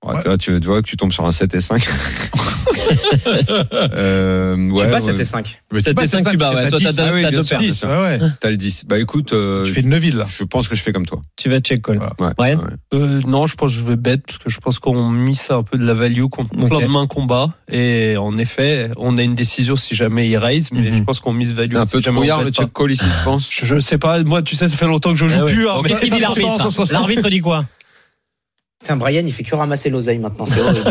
[0.04, 0.20] ouais, Ouais.
[0.22, 1.88] tu, vois, tu, tu vois que tu tombes sur un 7 et 5.
[3.98, 5.00] euh, Je ouais, sais pas, ouais.
[5.00, 5.62] c'était 5.
[5.72, 6.62] Mais tu Sept pas, et c'est cinq, ça, tu bats, ouais.
[6.64, 7.58] t'as Toi, 10, t'as Ah oui, deux sûr, paires.
[7.60, 7.88] bien 10, sûr.
[7.88, 8.18] ouais, ouais.
[8.40, 8.84] T'as le 10.
[8.86, 10.26] Bah écoute, euh, Tu fais Neuville, là.
[10.28, 11.22] je pense que je fais comme toi.
[11.36, 12.00] Tu vas check call.
[12.18, 12.34] Voilà.
[12.38, 12.56] Ouais.
[12.94, 15.62] Euh, non, je pense que je vais bet parce que je pense qu'on mise un
[15.62, 16.68] peu de la value contre Ok.
[16.68, 17.50] plein de mains combat.
[17.70, 20.98] Et en effet, on a une décision si jamais il raise, mais Mhm.
[20.98, 21.76] je pense qu'on mise value.
[21.76, 22.10] Un peu bet
[22.44, 23.48] le check call ici, je pense.
[23.50, 25.52] Je, sais pas, moi tu sais, ça fait longtemps que je joue Ah ouais.
[25.52, 25.68] plus.
[25.68, 25.80] hein.
[26.92, 27.64] L'arbitre dit quoi?
[28.82, 30.44] Putain, Brian, il fait que ramasser l'oseille maintenant.
[30.44, 30.90] C'est horrible.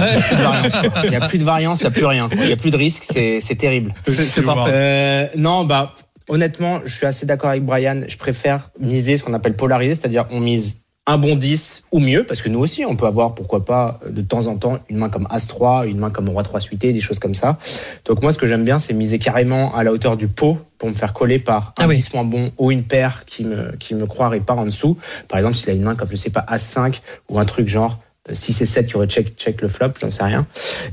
[1.05, 1.81] Il y a plus de variance.
[1.81, 2.29] Il y a plus rien.
[2.29, 2.37] quoi.
[2.41, 3.03] Il y a plus de risque.
[3.05, 3.93] C'est c'est terrible.
[4.07, 4.41] C'est.
[4.47, 5.93] Euh, non, bah
[6.29, 8.01] honnêtement, je suis assez d'accord avec Brian.
[8.07, 10.80] Je préfère miser ce qu'on appelle polariser, c'est-à-dire on mise
[11.11, 14.21] un bon 10 ou mieux, parce que nous aussi, on peut avoir, pourquoi pas, de
[14.21, 17.19] temps en temps, une main comme As-3, une main comme Roi 3 suité, des choses
[17.19, 17.57] comme ça.
[18.05, 20.89] Donc moi, ce que j'aime bien, c'est miser carrément à la hauteur du pot pour
[20.89, 21.97] me faire coller par un Ah oui.
[21.97, 24.97] 10 moins bon ou une paire qui me, qui me croirait pas en dessous.
[25.27, 27.99] Par exemple, s'il a une main comme, je sais pas, As-5 ou un truc genre
[28.31, 30.45] 6 et 7 qui aurait check, check le flop, j'en sais rien,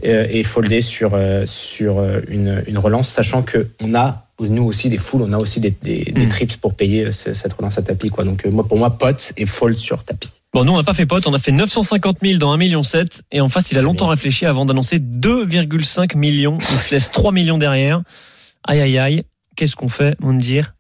[0.05, 4.63] euh, et folder sur, euh, sur euh, une, une relance, sachant que on a nous
[4.65, 6.29] aussi des foules, on a aussi des, des, des Mm.
[6.29, 8.09] trips pour payer ce- cette relance à tapis.
[8.09, 8.23] Quoi.
[8.25, 10.31] Donc moi, pour moi, pot et fold sur tapis.
[10.55, 12.83] Bon, nous, on n'a pas fait pote, on a fait 950 000 dans 1,7 million.
[13.33, 16.57] Et en face, il a longtemps réfléchi avant d'annoncer 2,5 millions.
[16.73, 18.01] Il se laisse 3 millions derrière.
[18.65, 19.23] Aïe, aïe, aïe.
[19.57, 20.75] Qu'est-ce qu'on fait, Mondir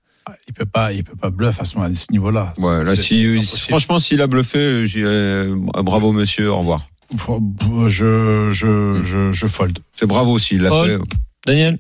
[0.48, 2.54] Il peut pas, il peut pas bluff à ce, à ce niveau-là.
[2.58, 3.68] Ouais, là, C'est- si, impossible.
[3.68, 4.58] franchement, s'il a bluffé,
[4.92, 6.88] dirais, euh, bravo monsieur, au revoir.
[7.88, 9.78] Je, je, je, je fold.
[9.92, 10.98] C'est bravo s'il l'a fait.
[11.46, 11.78] Daniel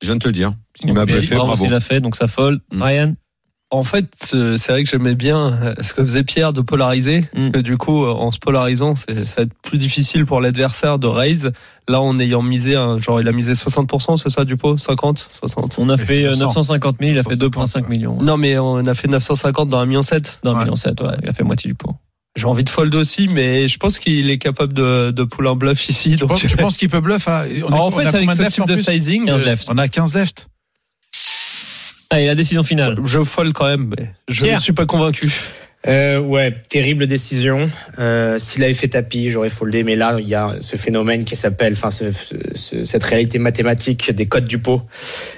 [0.00, 0.54] Je viens de te le dire.
[0.80, 1.64] S'il m'a bluffé, Bravo, bravo.
[1.64, 2.60] Il a fait, donc ça fold.
[2.72, 2.82] Mm.
[2.82, 3.14] Ryan
[3.70, 7.28] En fait, euh, c'est vrai que j'aimais bien euh, ce que faisait Pierre de polariser.
[7.34, 7.50] Parce Mm.
[7.50, 10.98] que du coup, euh, en se polarisant, c'est- ça va être plus difficile pour l'adversaire
[10.98, 11.52] de raise.
[11.86, 14.78] Là, en ayant misé, un- genre, il a misé 60%, c'est ça, du pot?
[14.78, 16.46] 50 60 On a fait euh, 900.
[16.46, 17.40] 950 000, il a fait 950,
[17.82, 18.16] 2,5 millions.
[18.22, 20.54] Non, mais on a fait 950 dans 1,7 million.
[20.54, 21.06] Dans 1,7 Ouais.
[21.06, 21.94] million, ouais, il a fait moitié du pot.
[22.36, 25.56] J'ai envie de fold aussi, mais je pense qu'il est capable de, de pull un
[25.56, 26.10] bluff ici.
[26.10, 28.06] Tu Donc, penses, tu penses qu'il peut bluff à, on est- Alors, en on fait,
[28.06, 28.82] a avec ce type de plus?
[28.84, 29.68] sizing, 15 euh, left.
[29.70, 30.48] On a 15 left.
[32.10, 32.96] Allez, la décision finale.
[33.04, 34.56] je fold quand même, mais je Pierre.
[34.56, 35.30] ne suis pas convaincu.
[35.86, 37.70] Euh, ouais, terrible décision.
[38.00, 39.84] Euh, S'il avait fait tapis, j'aurais foldé.
[39.84, 42.06] Mais là, il y a ce phénomène qui s'appelle, enfin, ce,
[42.54, 44.82] ce- cette réalité mathématique des codes du pot.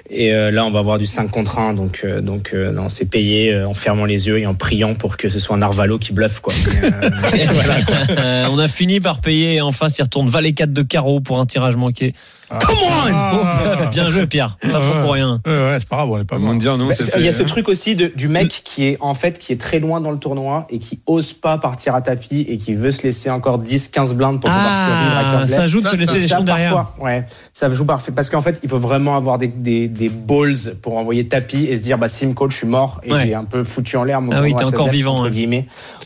[0.09, 1.75] Et euh, là, on va avoir du 5 contre 1.
[1.75, 4.95] Donc, euh, donc euh, non, c'est payé euh, en fermant les yeux et en priant
[4.95, 6.55] pour que ce soit un Arvalo qui bluffe, quoi.
[6.67, 6.91] Mais,
[7.45, 7.97] euh, voilà, quoi.
[8.17, 11.21] Euh, on a fini par payer et en face, il retourne valet 4 de carreau
[11.21, 12.15] pour un tirage manqué.
[12.51, 13.87] Come on Ah.
[13.91, 14.57] Bien joué, Pierre.
[14.61, 15.41] Pas pour rien.
[15.47, 16.59] Ouais, ouais, c'est pas grave, on est pas mal.
[16.59, 17.47] dire, Bah, c'est Il y a ce hein.
[17.47, 20.19] truc aussi de, du mec qui est en fait qui est très loin dans le
[20.19, 23.89] tournoi et qui ose pas partir à tapis et qui veut se laisser encore 10
[23.89, 26.29] 15 blindes pour pouvoir se rire à 15 Ah, ça joue de se laisser les
[26.29, 26.73] ça, champs derrière.
[26.75, 30.09] parfois, ouais, ça joue parfait parce qu'en fait, il faut vraiment avoir des, des, des
[30.09, 33.01] balls pour envoyer tapis et se dire bah si il me coach, je suis mort
[33.05, 34.97] et j'ai un peu foutu en l'air mon Ah oui, t'es à 16 encore left,
[34.97, 35.31] vivant, entre hein.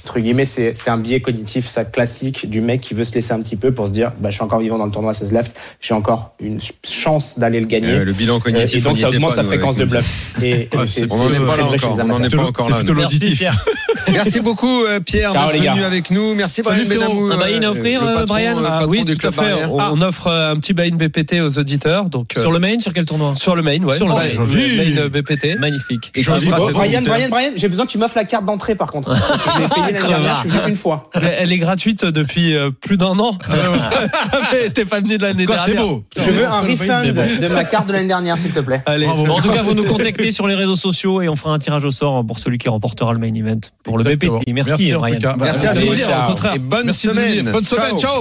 [0.04, 3.32] Entre guillemets, c'est c'est un biais cognitif, ça classique du mec qui veut se laisser
[3.32, 5.14] un petit peu pour se dire bah je suis encore vivant dans le tournoi à
[5.14, 7.88] 16 left, j'ai encore une chance d'aller le gagner.
[7.88, 8.76] Euh, le bilan Euh, cognitif.
[8.78, 10.34] et donc ça augmente pas, sa nous, fréquence de bluff.
[10.42, 11.96] Et, et Ouais, c'est On n'en est pas là vrai chez les encore.
[11.96, 12.18] On amateurs.
[12.18, 12.78] n'en est pas encore C'est là.
[12.82, 13.38] Merci, l'auditif.
[13.38, 13.64] Pierre.
[14.12, 15.86] Merci beaucoup, euh, Pierre, Ciao, d'être les venu gars.
[15.86, 16.34] avec nous.
[16.34, 17.00] Merci, Salut, Brian.
[17.00, 17.32] Benamou.
[17.32, 19.64] Un buy-in à offrir, Brian Ah oui, tout à fait.
[19.64, 22.10] On, on offre un petit buy-in BPT aux auditeurs.
[22.10, 23.32] Donc, Sur le main, sur quel tournoi?
[23.36, 23.96] Sur le main, ouais.
[23.96, 25.08] Sur le main.
[25.08, 25.58] BPT.
[25.58, 26.12] Magnifique.
[26.26, 29.14] Brian, Brian, Brian, j'ai besoin que tu m'offres la carte d'entrée par contre.
[30.00, 31.04] Dernière, je suis venu une fois.
[31.14, 33.38] Elle- Elle est gratuite depuis euh, plus d'un an.
[34.74, 35.86] t'es pas venu de l'année c'est dernière.
[35.86, 36.04] beau.
[36.16, 38.82] Je veux un refund de ma carte de l'année dernière, s'il te plaît.
[38.86, 39.06] Allez.
[39.06, 41.84] En tout cas, vous nous contactez sur les réseaux sociaux et on fera un tirage
[41.84, 44.40] au sort pour celui qui remportera le main event pour Exactement.
[44.46, 44.66] le BPT.
[44.66, 44.90] Merci,
[45.20, 45.36] cas.
[45.38, 46.22] Merci à ciao.
[46.24, 46.54] Au contraire.
[46.54, 47.50] Et bonne Merci semaine.
[47.50, 47.98] Bonne semaine.
[47.98, 48.20] Ciao.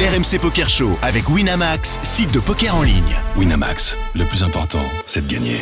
[0.00, 2.94] RMC Poker Show avec Winamax, site de poker en ligne.
[3.36, 5.60] Winamax, le plus important, c'est de gagner.